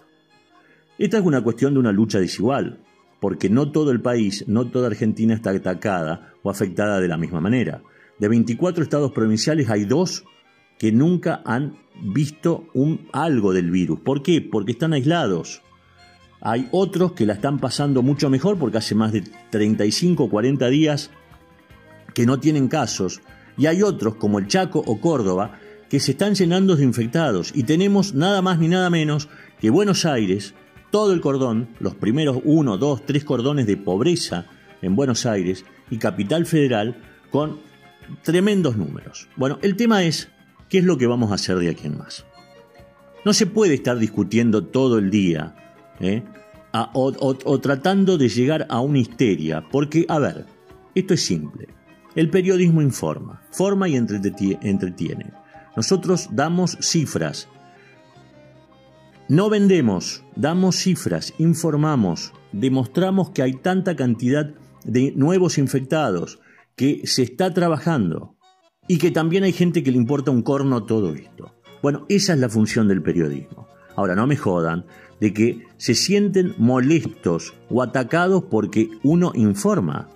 Esta 0.98 1.18
es 1.18 1.26
una 1.26 1.42
cuestión 1.42 1.74
de 1.74 1.80
una 1.80 1.92
lucha 1.92 2.20
desigual. 2.20 2.80
porque 3.20 3.50
no 3.50 3.72
todo 3.72 3.92
el 3.92 4.00
país, 4.02 4.46
no 4.48 4.68
toda 4.68 4.88
Argentina 4.88 5.34
está 5.34 5.50
atacada 5.50 6.34
o 6.42 6.50
afectada 6.50 7.02
de 7.02 7.08
la 7.10 7.18
misma 7.18 7.42
manera. 7.42 7.82
De 8.18 8.30
24 8.30 8.82
estados 8.82 9.12
provinciales 9.12 9.70
hay 9.70 9.84
dos 9.84 10.24
que 10.78 10.92
nunca 10.92 11.42
han 11.46 11.78
visto 12.02 12.68
un, 12.74 13.08
algo 13.12 13.54
del 13.54 13.72
virus. 13.72 14.00
¿Por 14.00 14.24
qué? 14.24 14.42
Porque 14.42 14.72
están 14.72 14.94
aislados. 14.94 15.62
Hay 16.42 16.70
otros 16.72 17.12
que 17.12 17.26
la 17.26 17.34
están 17.34 17.60
pasando 17.60 18.02
mucho 18.02 18.30
mejor 18.30 18.58
porque 18.58 18.78
hace 18.78 18.96
más 18.96 19.12
de 19.12 19.24
35 19.50 20.24
o 20.24 20.30
40 20.30 20.70
días 20.70 21.12
que 22.14 22.26
no 22.26 22.40
tienen 22.40 22.68
casos. 22.68 23.22
Y 23.58 23.66
hay 23.66 23.84
otros, 23.84 24.16
como 24.16 24.40
el 24.40 24.48
Chaco 24.48 24.84
o 24.86 25.00
Córdoba, 25.00 25.60
que 25.90 26.00
se 26.00 26.12
están 26.12 26.36
llenando 26.36 26.76
de 26.76 26.84
infectados. 26.84 27.52
Y 27.54 27.64
tenemos 27.64 28.14
nada 28.14 28.42
más 28.42 28.60
ni 28.60 28.68
nada 28.68 28.90
menos 28.90 29.28
que 29.60 29.70
Buenos 29.70 30.06
Aires, 30.06 30.54
todo 30.92 31.14
el 31.14 31.22
cordón, 31.22 31.70
los 31.80 31.96
primeros 31.96 32.40
uno, 32.44 32.78
dos, 32.78 33.06
tres 33.06 33.24
cordones 33.24 33.68
de 33.68 33.78
pobreza 33.78 34.46
en 34.82 34.96
Buenos 34.96 35.26
Aires 35.26 35.66
y 35.90 35.98
Capital 35.98 36.46
Federal 36.46 37.02
con 37.32 37.60
tremendos 38.24 38.78
números. 38.78 39.28
Bueno, 39.36 39.60
el 39.62 39.76
tema 39.76 40.04
es 40.04 40.30
¿Qué 40.70 40.78
es 40.78 40.84
lo 40.84 40.98
que 40.98 41.08
vamos 41.08 41.32
a 41.32 41.36
hacer 41.36 41.58
de 41.58 41.70
aquí 41.70 41.88
en 41.88 41.98
más? 41.98 42.26
No 43.26 43.34
se 43.34 43.48
puede 43.48 43.74
estar 43.74 43.98
discutiendo 43.98 44.66
todo 44.66 45.00
el 45.00 45.10
día 45.10 45.56
¿eh? 46.00 46.24
o, 46.94 47.60
tratando 47.60 48.18
de 48.18 48.30
llegar 48.30 48.68
a 48.70 48.80
una 48.80 49.00
histeria, 49.00 49.66
porque, 49.72 50.06
a 50.08 50.20
ver, 50.20 50.46
esto 50.94 51.16
es 51.16 51.26
simple. 51.26 51.68
El 52.20 52.30
periodismo 52.30 52.82
informa, 52.82 53.42
forma 53.50 53.88
y 53.88 53.96
entretiene. 53.96 55.32
Nosotros 55.78 56.28
damos 56.34 56.78
cifras. 56.82 57.48
No 59.30 59.50
vendemos, 59.50 60.26
damos 60.36 60.76
cifras, 60.76 61.34
informamos, 61.38 62.34
demostramos 62.52 63.30
que 63.30 63.42
hay 63.42 63.54
tanta 63.54 63.96
cantidad 63.96 64.54
de 64.84 65.14
nuevos 65.16 65.58
infectados, 65.58 66.42
que 66.76 67.08
se 67.08 67.24
está 67.24 67.54
trabajando 67.54 68.36
y 68.86 68.98
que 68.98 69.12
también 69.12 69.46
hay 69.46 69.54
gente 69.54 69.82
que 69.82 69.92
le 69.92 69.98
importa 69.98 70.30
un 70.30 70.42
corno 70.42 70.84
todo 70.84 71.16
esto. 71.16 71.56
Bueno, 71.82 72.06
esa 72.10 72.34
es 72.34 72.40
la 72.42 72.50
función 72.50 72.90
del 72.90 73.02
periodismo. 73.02 73.70
Ahora, 73.96 74.14
no 74.16 74.28
me 74.28 74.36
jodan 74.36 74.86
de 75.22 75.34
que 75.34 75.62
se 75.78 75.96
sienten 75.96 76.54
molestos 76.58 77.54
o 77.70 77.82
atacados 77.82 78.44
porque 78.52 78.90
uno 79.04 79.32
informa 79.36 80.10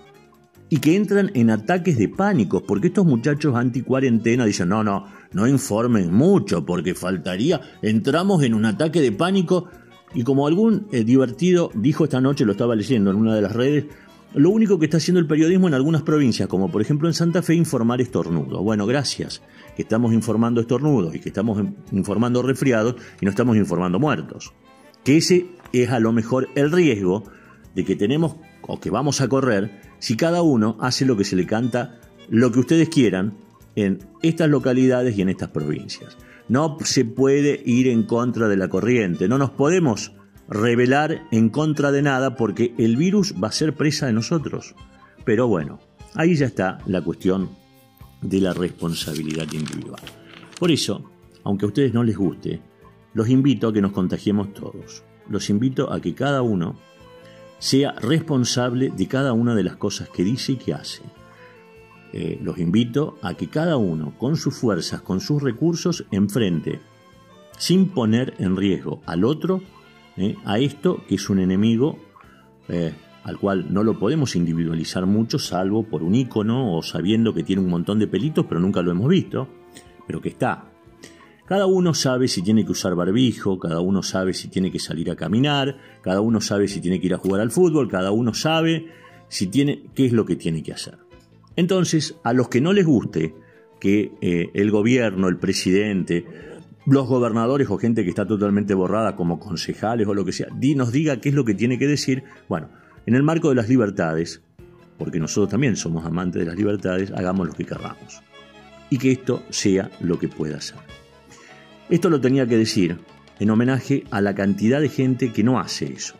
y 0.73 0.79
que 0.79 0.95
entran 0.95 1.29
en 1.35 1.51
ataques 1.51 1.99
de 1.99 2.09
pánico, 2.09 2.63
porque 2.65 2.87
estos 2.87 3.05
muchachos 3.05 3.55
anti-cuarentena 3.55 4.43
dicen, 4.43 4.69
no, 4.69 4.83
no, 4.83 5.05
no 5.31 5.47
informen 5.47 6.11
mucho, 6.11 6.65
porque 6.65 6.95
faltaría, 6.95 7.61
entramos 7.83 8.41
en 8.41 8.55
un 8.55 8.65
ataque 8.65 8.99
de 8.99 9.11
pánico, 9.11 9.69
y 10.15 10.23
como 10.23 10.47
algún 10.47 10.87
eh, 10.91 11.03
divertido 11.03 11.69
dijo 11.75 12.05
esta 12.05 12.19
noche, 12.19 12.43
lo 12.43 12.53
estaba 12.53 12.75
leyendo 12.75 13.11
en 13.11 13.17
una 13.17 13.35
de 13.35 13.43
las 13.43 13.51
redes, 13.51 13.85
lo 14.33 14.49
único 14.49 14.79
que 14.79 14.85
está 14.85 14.97
haciendo 14.97 15.19
el 15.19 15.27
periodismo 15.27 15.67
en 15.67 15.75
algunas 15.75 16.01
provincias, 16.01 16.49
como 16.49 16.71
por 16.71 16.81
ejemplo 16.81 17.07
en 17.07 17.13
Santa 17.13 17.43
Fe, 17.43 17.53
informar 17.53 18.01
estornudos. 18.01 18.59
Bueno, 18.63 18.87
gracias, 18.87 19.43
que 19.75 19.83
estamos 19.83 20.11
informando 20.11 20.59
estornudos 20.59 21.13
y 21.13 21.19
que 21.19 21.29
estamos 21.29 21.63
informando 21.91 22.41
resfriados 22.41 22.95
y 23.21 23.25
no 23.25 23.29
estamos 23.29 23.57
informando 23.57 23.99
muertos. 23.99 24.53
Que 25.03 25.17
ese 25.17 25.45
es 25.71 25.91
a 25.91 25.99
lo 25.99 26.11
mejor 26.13 26.49
el 26.55 26.71
riesgo 26.71 27.25
de 27.75 27.85
que 27.85 27.95
tenemos 27.95 28.37
o 28.63 28.79
que 28.79 28.89
vamos 28.89 29.21
a 29.21 29.27
correr 29.27 29.92
si 30.03 30.17
cada 30.17 30.41
uno 30.41 30.75
hace 30.81 31.05
lo 31.05 31.15
que 31.15 31.23
se 31.23 31.37
le 31.37 31.45
canta, 31.45 31.97
lo 32.27 32.51
que 32.51 32.59
ustedes 32.59 32.89
quieran 32.89 33.35
en 33.77 33.99
estas 34.21 34.49
localidades 34.49 35.17
y 35.17 35.21
en 35.21 35.29
estas 35.29 35.51
provincias. 35.51 36.17
No 36.49 36.75
se 36.83 37.05
puede 37.05 37.63
ir 37.65 37.87
en 37.87 38.03
contra 38.03 38.49
de 38.49 38.57
la 38.57 38.67
corriente, 38.67 39.29
no 39.29 39.37
nos 39.37 39.51
podemos 39.51 40.11
revelar 40.49 41.23
en 41.31 41.47
contra 41.47 41.93
de 41.93 42.01
nada 42.01 42.35
porque 42.35 42.73
el 42.77 42.97
virus 42.97 43.33
va 43.41 43.47
a 43.47 43.53
ser 43.53 43.75
presa 43.75 44.05
de 44.07 44.11
nosotros. 44.11 44.75
Pero 45.23 45.47
bueno, 45.47 45.79
ahí 46.15 46.35
ya 46.35 46.47
está 46.47 46.79
la 46.85 46.99
cuestión 46.99 47.51
de 48.21 48.41
la 48.41 48.53
responsabilidad 48.53 49.47
individual. 49.53 50.01
Por 50.59 50.69
eso, 50.69 51.11
aunque 51.45 51.63
a 51.63 51.69
ustedes 51.69 51.93
no 51.93 52.03
les 52.03 52.17
guste, 52.17 52.59
los 53.13 53.29
invito 53.29 53.69
a 53.69 53.73
que 53.73 53.81
nos 53.81 53.93
contagiemos 53.93 54.53
todos. 54.53 55.05
Los 55.29 55.49
invito 55.49 55.93
a 55.93 56.01
que 56.01 56.13
cada 56.13 56.41
uno 56.41 56.75
sea 57.63 57.93
responsable 57.93 58.89
de 58.89 59.07
cada 59.07 59.31
una 59.31 59.55
de 59.55 59.63
las 59.63 59.77
cosas 59.77 60.09
que 60.09 60.25
dice 60.25 60.51
y 60.51 60.55
que 60.57 60.73
hace. 60.73 61.01
Eh, 62.11 62.37
los 62.43 62.57
invito 62.57 63.17
a 63.21 63.35
que 63.35 63.47
cada 63.47 63.77
uno, 63.77 64.17
con 64.17 64.35
sus 64.35 64.53
fuerzas, 64.53 64.99
con 64.99 65.21
sus 65.21 65.41
recursos, 65.41 66.03
enfrente, 66.11 66.81
sin 67.57 67.87
poner 67.87 68.33
en 68.39 68.57
riesgo 68.57 69.01
al 69.05 69.23
otro, 69.23 69.61
¿eh? 70.17 70.35
a 70.43 70.59
esto 70.59 71.05
que 71.07 71.15
es 71.15 71.29
un 71.29 71.39
enemigo 71.39 71.97
eh, 72.67 72.93
al 73.23 73.39
cual 73.39 73.73
no 73.73 73.81
lo 73.85 73.97
podemos 73.97 74.35
individualizar 74.35 75.05
mucho, 75.05 75.39
salvo 75.39 75.83
por 75.83 76.03
un 76.03 76.15
icono 76.15 76.75
o 76.75 76.83
sabiendo 76.83 77.33
que 77.33 77.43
tiene 77.43 77.61
un 77.61 77.69
montón 77.69 77.97
de 77.97 78.07
pelitos, 78.07 78.45
pero 78.45 78.59
nunca 78.59 78.81
lo 78.81 78.91
hemos 78.91 79.07
visto, 79.07 79.47
pero 80.05 80.19
que 80.19 80.27
está. 80.27 80.72
Cada 81.45 81.65
uno 81.65 81.93
sabe 81.93 82.27
si 82.27 82.41
tiene 82.41 82.65
que 82.65 82.71
usar 82.71 82.95
barbijo, 82.95 83.59
cada 83.59 83.81
uno 83.81 84.01
sabe 84.01 84.33
si 84.33 84.47
tiene 84.47 84.71
que 84.71 84.79
salir 84.79 85.11
a 85.11 85.15
caminar, 85.15 85.77
cada 86.01 86.21
uno 86.21 86.39
sabe 86.39 86.67
si 86.67 86.79
tiene 86.79 86.99
que 86.99 87.07
ir 87.07 87.13
a 87.13 87.17
jugar 87.17 87.41
al 87.41 87.51
fútbol, 87.51 87.89
cada 87.89 88.11
uno 88.11 88.33
sabe 88.33 88.87
si 89.27 89.47
tiene 89.47 89.83
qué 89.93 90.05
es 90.05 90.13
lo 90.13 90.25
que 90.25 90.35
tiene 90.35 90.63
que 90.63 90.73
hacer. 90.73 90.97
Entonces, 91.55 92.15
a 92.23 92.33
los 92.33 92.47
que 92.47 92.61
no 92.61 92.71
les 92.71 92.85
guste 92.85 93.35
que 93.79 94.13
eh, 94.21 94.49
el 94.53 94.71
gobierno, 94.71 95.27
el 95.27 95.37
presidente 95.37 96.25
los 96.85 97.07
gobernadores 97.07 97.69
o 97.69 97.77
gente 97.77 98.03
que 98.03 98.09
está 98.09 98.25
totalmente 98.25 98.73
borrada 98.73 99.15
como 99.15 99.39
concejales 99.39 100.07
o 100.07 100.13
lo 100.13 100.25
que 100.25 100.33
sea, 100.33 100.47
nos 100.75 100.91
diga 100.91 101.21
qué 101.21 101.29
es 101.29 101.35
lo 101.35 101.45
que 101.45 101.53
tiene 101.53 101.79
que 101.79 101.87
decir. 101.87 102.23
Bueno, 102.49 102.69
en 103.05 103.15
el 103.15 103.23
marco 103.23 103.49
de 103.49 103.55
las 103.55 103.69
libertades, 103.69 104.41
porque 104.97 105.19
nosotros 105.19 105.49
también 105.49 105.75
somos 105.75 106.05
amantes 106.05 106.41
de 106.41 106.45
las 106.45 106.57
libertades, 106.57 107.11
hagamos 107.11 107.47
lo 107.47 107.53
que 107.53 107.65
querramos. 107.65 108.21
Y 108.89 108.97
que 108.97 109.11
esto 109.11 109.43
sea 109.49 109.89
lo 110.01 110.19
que 110.19 110.27
pueda 110.27 110.59
ser. 110.61 110.77
Esto 111.93 112.09
lo 112.09 112.19
tenía 112.19 112.47
que 112.47 112.57
decir 112.57 112.97
en 113.39 113.51
homenaje 113.51 114.05
a 114.09 114.19
la 114.19 114.33
cantidad 114.33 114.81
de 114.81 114.89
gente 114.89 115.31
que 115.31 115.43
no 115.43 115.59
hace 115.59 115.93
eso 115.93 116.15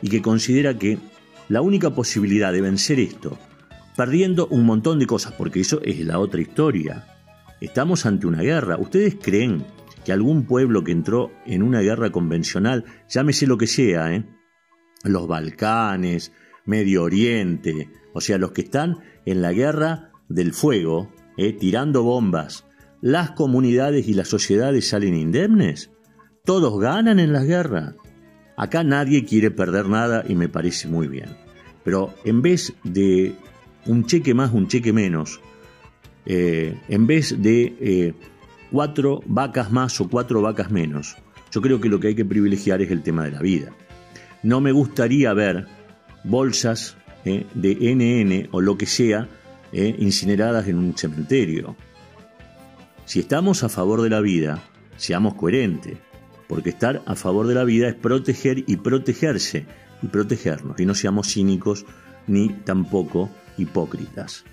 y 0.00 0.08
que 0.08 0.22
considera 0.22 0.78
que 0.78 0.96
la 1.50 1.60
única 1.60 1.90
posibilidad 1.90 2.50
de 2.50 2.62
vencer 2.62 2.98
esto, 2.98 3.38
perdiendo 3.94 4.46
un 4.46 4.64
montón 4.64 4.98
de 4.98 5.06
cosas, 5.06 5.34
porque 5.34 5.60
eso 5.60 5.82
es 5.84 6.00
la 6.00 6.18
otra 6.18 6.40
historia, 6.40 7.04
estamos 7.60 8.06
ante 8.06 8.26
una 8.26 8.40
guerra. 8.40 8.78
¿Ustedes 8.78 9.16
creen 9.20 9.66
que 10.02 10.12
algún 10.12 10.46
pueblo 10.46 10.82
que 10.82 10.92
entró 10.92 11.30
en 11.44 11.62
una 11.62 11.82
guerra 11.82 12.08
convencional, 12.08 12.86
llámese 13.10 13.46
lo 13.46 13.58
que 13.58 13.66
sea, 13.66 14.10
¿eh? 14.14 14.24
los 15.04 15.28
Balcanes, 15.28 16.32
Medio 16.64 17.02
Oriente, 17.02 17.90
o 18.14 18.22
sea, 18.22 18.38
los 18.38 18.52
que 18.52 18.62
están 18.62 19.00
en 19.26 19.42
la 19.42 19.52
guerra 19.52 20.10
del 20.30 20.54
fuego, 20.54 21.12
¿eh? 21.36 21.52
tirando 21.52 22.02
bombas, 22.02 22.64
las 23.00 23.32
comunidades 23.32 24.08
y 24.08 24.14
las 24.14 24.28
sociedades 24.28 24.88
salen 24.88 25.14
indemnes. 25.14 25.90
Todos 26.44 26.80
ganan 26.80 27.18
en 27.18 27.32
las 27.32 27.44
guerras. 27.44 27.94
Acá 28.56 28.82
nadie 28.82 29.24
quiere 29.24 29.50
perder 29.50 29.88
nada 29.88 30.24
y 30.28 30.34
me 30.34 30.48
parece 30.48 30.88
muy 30.88 31.08
bien. 31.08 31.28
Pero 31.84 32.14
en 32.24 32.42
vez 32.42 32.74
de 32.84 33.34
un 33.86 34.04
cheque 34.06 34.34
más, 34.34 34.52
un 34.52 34.66
cheque 34.68 34.92
menos, 34.92 35.40
eh, 36.26 36.76
en 36.88 37.06
vez 37.06 37.40
de 37.40 38.14
cuatro 38.70 39.20
vacas 39.26 39.70
más 39.72 40.00
o 40.00 40.08
cuatro 40.08 40.42
vacas 40.42 40.70
menos. 40.70 41.16
Yo 41.50 41.60
creo 41.60 41.80
que 41.80 41.88
lo 41.88 41.98
que 42.00 42.08
hay 42.08 42.14
que 42.14 42.24
privilegiar 42.24 42.82
es 42.82 42.90
el 42.90 43.02
tema 43.02 43.24
de 43.24 43.30
la 43.30 43.40
vida. 43.40 43.72
No 44.42 44.60
me 44.60 44.72
gustaría 44.72 45.32
ver 45.32 45.66
bolsas 46.24 46.96
eh, 47.24 47.46
de 47.54 47.74
NN 47.74 48.48
o 48.52 48.60
lo 48.60 48.76
que 48.76 48.86
sea 48.86 49.28
eh, 49.72 49.94
incineradas 49.98 50.68
en 50.68 50.78
un 50.78 50.96
cementerio. 50.96 51.76
Si 53.08 53.20
estamos 53.20 53.64
a 53.64 53.70
favor 53.70 54.02
de 54.02 54.10
la 54.10 54.20
vida, 54.20 54.62
seamos 54.98 55.32
coherentes, 55.32 55.96
porque 56.46 56.68
estar 56.68 57.02
a 57.06 57.14
favor 57.14 57.46
de 57.46 57.54
la 57.54 57.64
vida 57.64 57.88
es 57.88 57.94
proteger 57.94 58.64
y 58.66 58.76
protegerse 58.76 59.64
y 60.02 60.08
protegernos, 60.08 60.78
y 60.78 60.84
no 60.84 60.94
seamos 60.94 61.32
cínicos 61.32 61.86
ni 62.26 62.50
tampoco 62.50 63.30
hipócritas. 63.56 64.44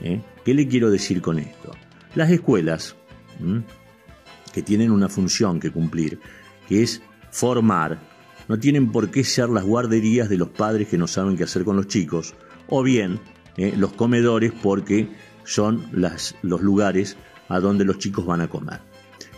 ¿eh? 0.00 0.22
¿Qué 0.46 0.54
le 0.54 0.66
quiero 0.66 0.90
decir 0.90 1.20
con 1.20 1.38
esto? 1.38 1.72
Las 2.14 2.30
escuelas 2.30 2.96
que 4.54 4.62
tienen 4.62 4.92
una 4.92 5.10
función 5.10 5.60
que 5.60 5.70
cumplir, 5.70 6.20
que 6.70 6.82
es 6.82 7.02
formar, 7.30 7.98
no 8.48 8.58
tienen 8.58 8.92
por 8.92 9.10
qué 9.10 9.24
ser 9.24 9.50
las 9.50 9.64
guarderías 9.64 10.30
de 10.30 10.38
los 10.38 10.48
padres 10.48 10.88
que 10.88 10.96
no 10.96 11.06
saben 11.06 11.36
qué 11.36 11.44
hacer 11.44 11.64
con 11.64 11.76
los 11.76 11.86
chicos, 11.86 12.32
o 12.66 12.82
bien 12.82 13.20
eh, 13.58 13.74
los 13.76 13.92
comedores 13.92 14.52
porque 14.62 15.06
son 15.44 15.86
los 15.92 16.62
lugares 16.62 17.18
a 17.50 17.60
donde 17.60 17.84
los 17.84 17.98
chicos 17.98 18.24
van 18.24 18.40
a 18.40 18.48
comer. 18.48 18.80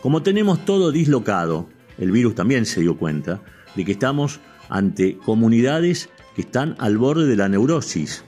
Como 0.00 0.22
tenemos 0.22 0.64
todo 0.64 0.92
dislocado, 0.92 1.68
el 1.98 2.12
virus 2.12 2.36
también 2.36 2.66
se 2.66 2.80
dio 2.80 2.96
cuenta 2.96 3.42
de 3.74 3.84
que 3.84 3.92
estamos 3.92 4.40
ante 4.68 5.16
comunidades 5.16 6.08
que 6.36 6.42
están 6.42 6.76
al 6.78 6.98
borde 6.98 7.26
de 7.26 7.36
la 7.36 7.48
neurosis 7.48 8.24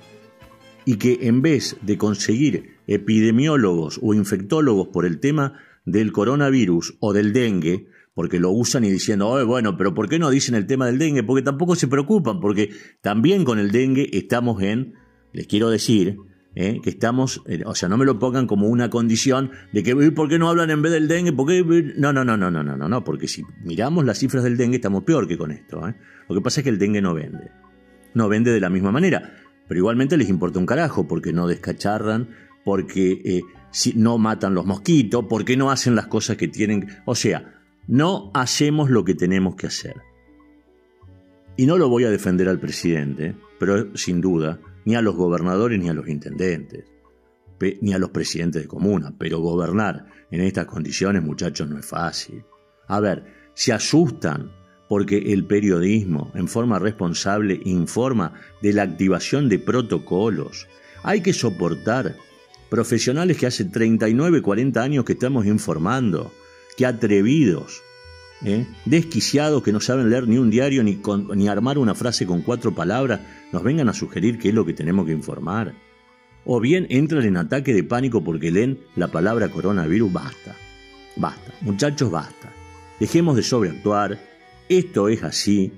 y 0.85 0.97
que 0.97 1.21
en 1.23 1.43
vez 1.43 1.77
de 1.83 1.97
conseguir 1.97 2.79
epidemiólogos 2.87 4.01
o 4.03 4.15
infectólogos 4.15 4.89
por 4.89 5.07
el 5.07 5.21
tema 5.21 5.55
del 5.85 6.13
coronavirus 6.13 6.97
o 7.01 7.13
del 7.13 7.33
dengue, 7.33 7.87
porque 8.15 8.39
lo 8.39 8.51
usan 8.51 8.85
y 8.85 8.91
diciendo, 8.91 9.45
bueno, 9.47 9.77
pero 9.77 9.93
¿por 9.95 10.09
qué 10.09 10.19
no 10.19 10.31
dicen 10.31 10.55
el 10.55 10.67
tema 10.67 10.87
del 10.87 10.99
dengue? 10.99 11.23
Porque 11.23 11.43
tampoco 11.43 11.75
se 11.75 11.89
preocupan, 11.89 12.41
porque 12.41 12.71
también 13.01 13.45
con 13.45 13.59
el 13.59 13.71
dengue 13.71 14.09
estamos 14.13 14.63
en, 14.63 14.95
les 15.33 15.47
quiero 15.47 15.69
decir, 15.69 16.17
¿eh? 16.55 16.81
que 16.83 16.91
estamos, 16.91 17.43
eh, 17.47 17.63
o 17.65 17.75
sea, 17.75 17.89
no 17.89 17.97
me 17.97 18.05
lo 18.05 18.19
pongan 18.19 18.47
como 18.47 18.69
una 18.69 18.91
condición 18.91 19.51
de 19.73 19.83
que, 19.83 19.95
¿por 20.13 20.29
qué 20.29 20.39
no 20.39 20.49
hablan 20.49 20.71
en 20.71 20.83
vez 20.83 20.93
del 20.93 21.09
dengue? 21.09 21.33
¿Por 21.33 21.51
No, 21.97 22.13
no, 22.13 22.25
no, 22.25 22.37
no, 22.37 22.51
no, 22.51 22.63
no, 22.63 22.77
no, 22.77 22.89
no, 22.89 23.05
porque 23.05 23.29
si 23.29 23.43
miramos 23.63 24.05
las 24.05 24.19
cifras 24.19 24.45
del 24.45 24.57
dengue 24.57 24.77
estamos 24.77 25.05
peor 25.05 25.27
que 25.27 25.37
con 25.39 25.51
esto. 25.51 25.87
¿eh? 25.89 25.95
Lo 26.29 26.35
que 26.35 26.41
pasa 26.41 26.61
es 26.61 26.65
que 26.65 26.71
el 26.71 26.79
dengue 26.79 27.03
no 27.03 27.15
vende. 27.15 27.51
No 28.15 28.29
vende 28.29 28.53
de 28.53 28.61
la 28.61 28.71
misma 28.71 28.93
manera, 28.93 29.35
pero 29.69 29.79
igualmente 29.79 30.17
les 30.17 30.29
importa 30.29 30.59
un 30.59 30.67
carajo 30.67 31.09
porque 31.09 31.33
no 31.33 31.47
descacharran, 31.49 32.29
porque 32.65 33.43
si 33.73 33.93
no 33.95 34.19
matan 34.19 34.55
los 34.55 34.67
mosquitos, 34.67 35.25
porque 35.29 35.57
no 35.57 35.71
hacen 35.71 35.97
las 35.97 36.07
cosas 36.07 36.37
que 36.37 36.47
tienen. 36.47 36.87
O 37.07 37.17
sea, 37.17 37.61
no 37.89 38.31
hacemos 38.35 38.89
lo 38.89 39.05
que 39.05 39.15
tenemos 39.15 39.57
que 39.57 39.67
hacer. 39.67 39.97
Y 41.57 41.67
no 41.67 41.77
lo 41.77 41.89
voy 41.89 42.05
a 42.05 42.11
defender 42.11 42.49
al 42.49 42.61
presidente, 42.61 43.35
pero 43.59 43.97
sin 43.97 44.21
duda 44.21 44.61
ni 44.85 44.95
a 44.95 45.03
los 45.03 45.17
gobernadores 45.17 45.79
ni 45.79 45.89
a 45.89 45.95
los 45.95 46.09
intendentes, 46.09 46.85
ni 47.81 47.95
a 47.95 47.99
los 47.99 48.11
presidentes 48.11 48.63
de 48.63 48.69
comuna, 48.69 49.15
pero 49.19 49.41
gobernar 49.41 50.07
en 50.31 50.41
estas 50.41 50.67
condiciones, 50.67 51.23
muchachos, 51.23 51.69
no 51.69 51.79
es 51.79 51.87
fácil. 51.87 52.45
A 52.89 53.01
ver, 53.01 53.25
se 53.55 53.73
asustan 53.73 54.51
porque 54.89 55.33
el 55.33 55.47
periodismo, 55.47 56.31
en 56.35 56.49
forma 56.49 56.79
responsable, 56.79 57.61
informa 57.65 58.35
de 58.61 58.73
la 58.73 58.83
activación 58.83 59.49
de 59.49 59.59
protocolos. 59.59 60.69
Hay 61.03 61.23
que 61.23 61.33
soportar 61.33 62.17
profesionales 62.69 63.39
que 63.39 63.47
hace 63.47 63.65
39, 63.65 64.43
40 64.43 64.83
años 64.83 65.05
que 65.05 65.13
estamos 65.15 65.47
informando, 65.47 66.33
que 66.77 66.87
atrevidos, 66.87 67.83
¿eh? 68.45 68.67
desquiciados 68.85 69.63
que 69.63 69.73
no 69.73 69.81
saben 69.81 70.11
leer 70.11 70.29
ni 70.29 70.39
un 70.39 70.51
diario 70.51 70.83
ni, 70.83 71.01
ni 71.35 71.49
armar 71.49 71.79
una 71.79 71.95
frase 71.95 72.27
con 72.27 72.43
cuatro 72.43 72.75
palabras, 72.75 73.21
nos 73.53 73.63
vengan 73.63 73.89
a 73.89 73.95
sugerir 73.95 74.39
qué 74.39 74.49
es 74.49 74.55
lo 74.55 74.65
que 74.65 74.73
tenemos 74.73 75.07
que 75.07 75.13
informar. 75.13 75.75
O 76.45 76.61
bien 76.61 76.87
entran 76.91 77.25
en 77.25 77.37
ataque 77.37 77.73
de 77.73 77.85
pánico 77.85 78.23
porque 78.23 78.51
leen 78.51 78.79
la 78.97 79.09
palabra 79.09 79.49
coronavirus. 79.49 80.13
Basta, 80.13 80.55
basta, 81.17 81.53
muchachos, 81.63 82.11
basta. 82.11 82.53
Dejemos 83.01 83.37
de 83.37 83.43
sobreactuar. 83.43 84.19
Esto 84.69 85.09
es 85.09 85.23
así. 85.23 85.73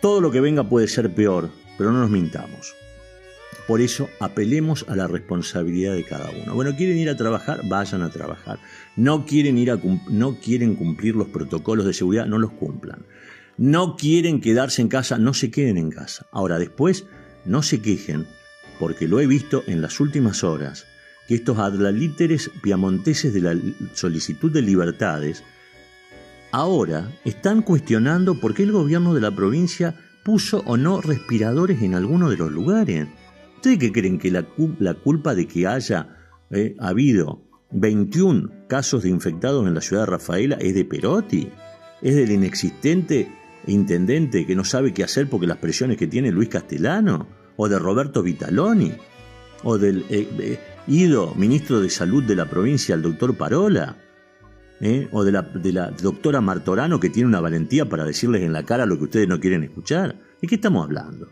Todo 0.00 0.20
lo 0.20 0.30
que 0.30 0.40
venga 0.40 0.68
puede 0.68 0.88
ser 0.88 1.14
peor, 1.14 1.50
pero 1.78 1.92
no 1.92 2.00
nos 2.00 2.10
mintamos. 2.10 2.74
Por 3.70 3.80
eso 3.80 4.10
apelemos 4.18 4.84
a 4.88 4.96
la 4.96 5.06
responsabilidad 5.06 5.94
de 5.94 6.02
cada 6.02 6.28
uno. 6.32 6.56
Bueno, 6.56 6.74
quieren 6.74 6.98
ir 6.98 7.08
a 7.08 7.16
trabajar, 7.16 7.60
vayan 7.68 8.02
a 8.02 8.10
trabajar. 8.10 8.58
No 8.96 9.24
quieren 9.24 9.58
ir 9.58 9.70
a 9.70 9.78
no 10.08 10.40
quieren 10.40 10.74
cumplir 10.74 11.14
los 11.14 11.28
protocolos 11.28 11.86
de 11.86 11.94
seguridad, 11.94 12.26
no 12.26 12.38
los 12.38 12.50
cumplan. 12.50 13.06
No 13.58 13.94
quieren 13.94 14.40
quedarse 14.40 14.82
en 14.82 14.88
casa, 14.88 15.18
no 15.18 15.34
se 15.34 15.52
queden 15.52 15.78
en 15.78 15.92
casa. 15.92 16.26
Ahora 16.32 16.58
después 16.58 17.06
no 17.44 17.62
se 17.62 17.80
quejen, 17.80 18.26
porque 18.80 19.06
lo 19.06 19.20
he 19.20 19.28
visto 19.28 19.62
en 19.68 19.82
las 19.82 20.00
últimas 20.00 20.42
horas 20.42 20.86
que 21.28 21.36
estos 21.36 21.60
adlalíteres 21.60 22.50
piamonteses 22.64 23.32
de 23.32 23.40
la 23.40 23.56
solicitud 23.94 24.50
de 24.50 24.62
libertades 24.62 25.44
ahora 26.50 27.08
están 27.24 27.62
cuestionando 27.62 28.34
por 28.34 28.52
qué 28.52 28.64
el 28.64 28.72
gobierno 28.72 29.14
de 29.14 29.20
la 29.20 29.30
provincia 29.30 29.94
puso 30.24 30.64
o 30.66 30.76
no 30.76 31.00
respiradores 31.00 31.82
en 31.82 31.94
alguno 31.94 32.30
de 32.30 32.36
los 32.36 32.50
lugares. 32.50 33.06
¿Ustedes 33.60 33.78
qué 33.78 33.92
creen 33.92 34.18
que 34.18 34.30
la, 34.30 34.94
culpa 34.94 35.34
de 35.34 35.46
que 35.46 35.66
haya 35.66 36.16
eh, 36.50 36.74
habido 36.78 37.42
21 37.72 38.66
casos 38.66 39.02
de 39.02 39.10
infectados 39.10 39.66
en 39.66 39.74
la 39.74 39.82
ciudad 39.82 40.04
de 40.04 40.12
Rafaela 40.12 40.56
es 40.58 40.74
de 40.74 40.86
Perotti? 40.86 41.46
¿Es 42.00 42.16
del 42.16 42.30
inexistente 42.30 43.30
intendente 43.66 44.46
que 44.46 44.56
no 44.56 44.64
sabe 44.64 44.94
qué 44.94 45.04
hacer 45.04 45.28
porque 45.28 45.46
las 45.46 45.58
presiones 45.58 45.98
que 45.98 46.06
tiene 46.06 46.32
Luis 46.32 46.48
Castellano? 46.48 47.28
¿O 47.58 47.68
de 47.68 47.78
Roberto 47.78 48.22
Vitaloni? 48.22 48.94
¿O 49.62 49.76
del 49.76 50.06
eh, 50.08 50.26
eh, 50.38 50.58
ido 50.86 51.34
ministro 51.34 51.82
de 51.82 51.90
Salud 51.90 52.24
de 52.24 52.36
la 52.36 52.48
provincia, 52.48 52.94
el 52.94 53.02
doctor 53.02 53.36
Parola? 53.36 53.98
¿O 55.12 55.22
de 55.22 55.32
la, 55.32 55.42
de 55.42 55.72
la 55.74 55.90
doctora 55.90 56.40
Martorano 56.40 56.98
que 56.98 57.10
tiene 57.10 57.28
una 57.28 57.42
valentía 57.42 57.86
para 57.86 58.06
decirles 58.06 58.40
en 58.40 58.54
la 58.54 58.62
cara 58.62 58.86
lo 58.86 58.96
que 58.96 59.04
ustedes 59.04 59.28
no 59.28 59.38
quieren 59.38 59.64
escuchar? 59.64 60.18
¿De 60.40 60.48
qué 60.48 60.54
estamos 60.54 60.82
hablando? 60.82 61.28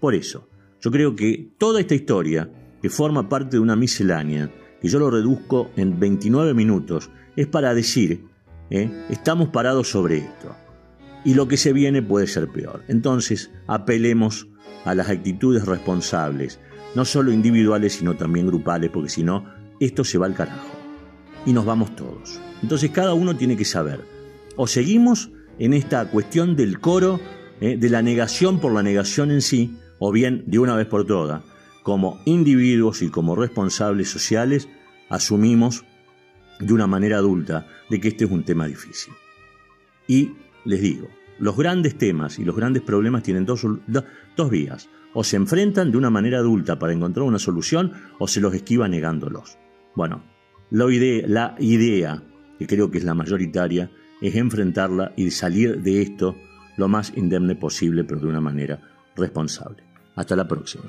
Por 0.00 0.14
eso, 0.14 0.48
yo 0.80 0.90
creo 0.90 1.16
que 1.16 1.50
toda 1.58 1.80
esta 1.80 1.94
historia, 1.94 2.50
que 2.80 2.90
forma 2.90 3.28
parte 3.28 3.56
de 3.56 3.60
una 3.60 3.76
miscelánea, 3.76 4.50
que 4.80 4.88
yo 4.88 4.98
lo 4.98 5.10
reduzco 5.10 5.70
en 5.76 5.98
29 5.98 6.54
minutos, 6.54 7.10
es 7.36 7.46
para 7.46 7.74
decir, 7.74 8.24
¿eh? 8.70 8.90
estamos 9.10 9.48
parados 9.48 9.88
sobre 9.90 10.18
esto. 10.18 10.54
Y 11.24 11.34
lo 11.34 11.48
que 11.48 11.56
se 11.56 11.72
viene 11.72 12.00
puede 12.00 12.26
ser 12.26 12.48
peor. 12.48 12.84
Entonces, 12.88 13.50
apelemos 13.66 14.48
a 14.84 14.94
las 14.94 15.08
actitudes 15.08 15.66
responsables, 15.66 16.60
no 16.94 17.04
solo 17.04 17.32
individuales, 17.32 17.94
sino 17.94 18.16
también 18.16 18.46
grupales, 18.46 18.90
porque 18.90 19.10
si 19.10 19.24
no, 19.24 19.44
esto 19.80 20.04
se 20.04 20.18
va 20.18 20.26
al 20.26 20.34
carajo. 20.34 20.68
Y 21.44 21.52
nos 21.52 21.64
vamos 21.64 21.94
todos. 21.96 22.40
Entonces, 22.62 22.90
cada 22.90 23.14
uno 23.14 23.36
tiene 23.36 23.56
que 23.56 23.64
saber, 23.64 24.04
o 24.56 24.66
seguimos 24.66 25.30
en 25.58 25.74
esta 25.74 26.08
cuestión 26.08 26.54
del 26.54 26.78
coro, 26.78 27.20
¿eh? 27.60 27.76
de 27.76 27.90
la 27.90 28.00
negación 28.00 28.60
por 28.60 28.72
la 28.72 28.82
negación 28.82 29.32
en 29.32 29.42
sí, 29.42 29.76
o 29.98 30.12
bien 30.12 30.44
de 30.46 30.58
una 30.58 30.76
vez 30.76 30.86
por 30.86 31.06
todas, 31.06 31.42
como 31.82 32.20
individuos 32.24 33.02
y 33.02 33.08
como 33.08 33.34
responsables 33.34 34.10
sociales, 34.10 34.68
asumimos 35.08 35.84
de 36.60 36.72
una 36.72 36.86
manera 36.86 37.18
adulta 37.18 37.66
de 37.88 38.00
que 38.00 38.08
este 38.08 38.24
es 38.24 38.30
un 38.30 38.44
tema 38.44 38.66
difícil. 38.66 39.14
Y 40.06 40.32
les 40.64 40.80
digo, 40.80 41.08
los 41.38 41.56
grandes 41.56 41.96
temas 41.96 42.38
y 42.38 42.44
los 42.44 42.56
grandes 42.56 42.82
problemas 42.82 43.22
tienen 43.22 43.46
dos, 43.46 43.64
dos 44.36 44.50
vías. 44.50 44.88
O 45.14 45.24
se 45.24 45.36
enfrentan 45.36 45.90
de 45.90 45.96
una 45.96 46.10
manera 46.10 46.38
adulta 46.38 46.78
para 46.78 46.92
encontrar 46.92 47.24
una 47.24 47.38
solución 47.38 47.92
o 48.18 48.28
se 48.28 48.40
los 48.40 48.54
esquiva 48.54 48.88
negándolos. 48.88 49.58
Bueno, 49.94 50.22
la 50.70 50.92
idea, 50.92 51.24
la 51.26 51.54
idea, 51.58 52.22
que 52.58 52.66
creo 52.66 52.90
que 52.90 52.98
es 52.98 53.04
la 53.04 53.14
mayoritaria, 53.14 53.90
es 54.20 54.34
enfrentarla 54.34 55.12
y 55.16 55.30
salir 55.30 55.80
de 55.80 56.02
esto 56.02 56.36
lo 56.76 56.88
más 56.88 57.12
indemne 57.16 57.56
posible, 57.56 58.04
pero 58.04 58.20
de 58.20 58.26
una 58.26 58.40
manera 58.40 58.80
responsable. 59.16 59.87
Hasta 60.18 60.34
la 60.34 60.48
próxima. 60.48 60.82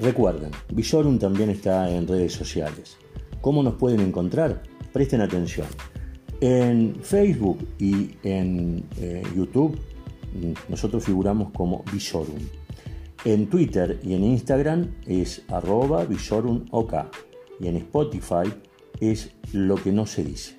Recuerden, 0.00 0.50
Visorum 0.74 1.18
también 1.18 1.48
está 1.48 1.90
en 1.90 2.06
redes 2.06 2.34
sociales. 2.34 2.98
¿Cómo 3.40 3.62
nos 3.62 3.74
pueden 3.74 4.00
encontrar? 4.00 4.62
Presten 4.92 5.22
atención. 5.22 5.66
En 6.42 6.96
Facebook 7.02 7.66
y 7.78 8.10
en 8.22 8.84
eh, 8.98 9.22
YouTube 9.34 9.78
mm, 10.34 10.70
nosotros 10.70 11.04
figuramos 11.04 11.50
como 11.52 11.82
Visorum. 11.92 12.40
En 13.24 13.48
Twitter 13.48 13.98
y 14.02 14.14
en 14.14 14.24
Instagram 14.24 14.94
es 15.06 15.42
arroba 15.48 16.04
visorumok. 16.04 16.94
Y 17.58 17.68
en 17.68 17.76
Spotify 17.76 18.52
es 19.00 19.30
lo 19.52 19.76
que 19.76 19.92
no 19.92 20.04
se 20.04 20.24
dice. 20.24 20.56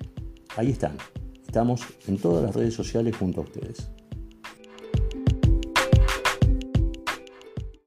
Ahí 0.56 0.70
están. 0.70 0.96
Estamos 1.44 1.82
en 2.08 2.18
todas 2.18 2.42
las 2.44 2.54
redes 2.54 2.74
sociales 2.74 3.16
junto 3.16 3.40
a 3.40 3.44
ustedes. 3.44 3.88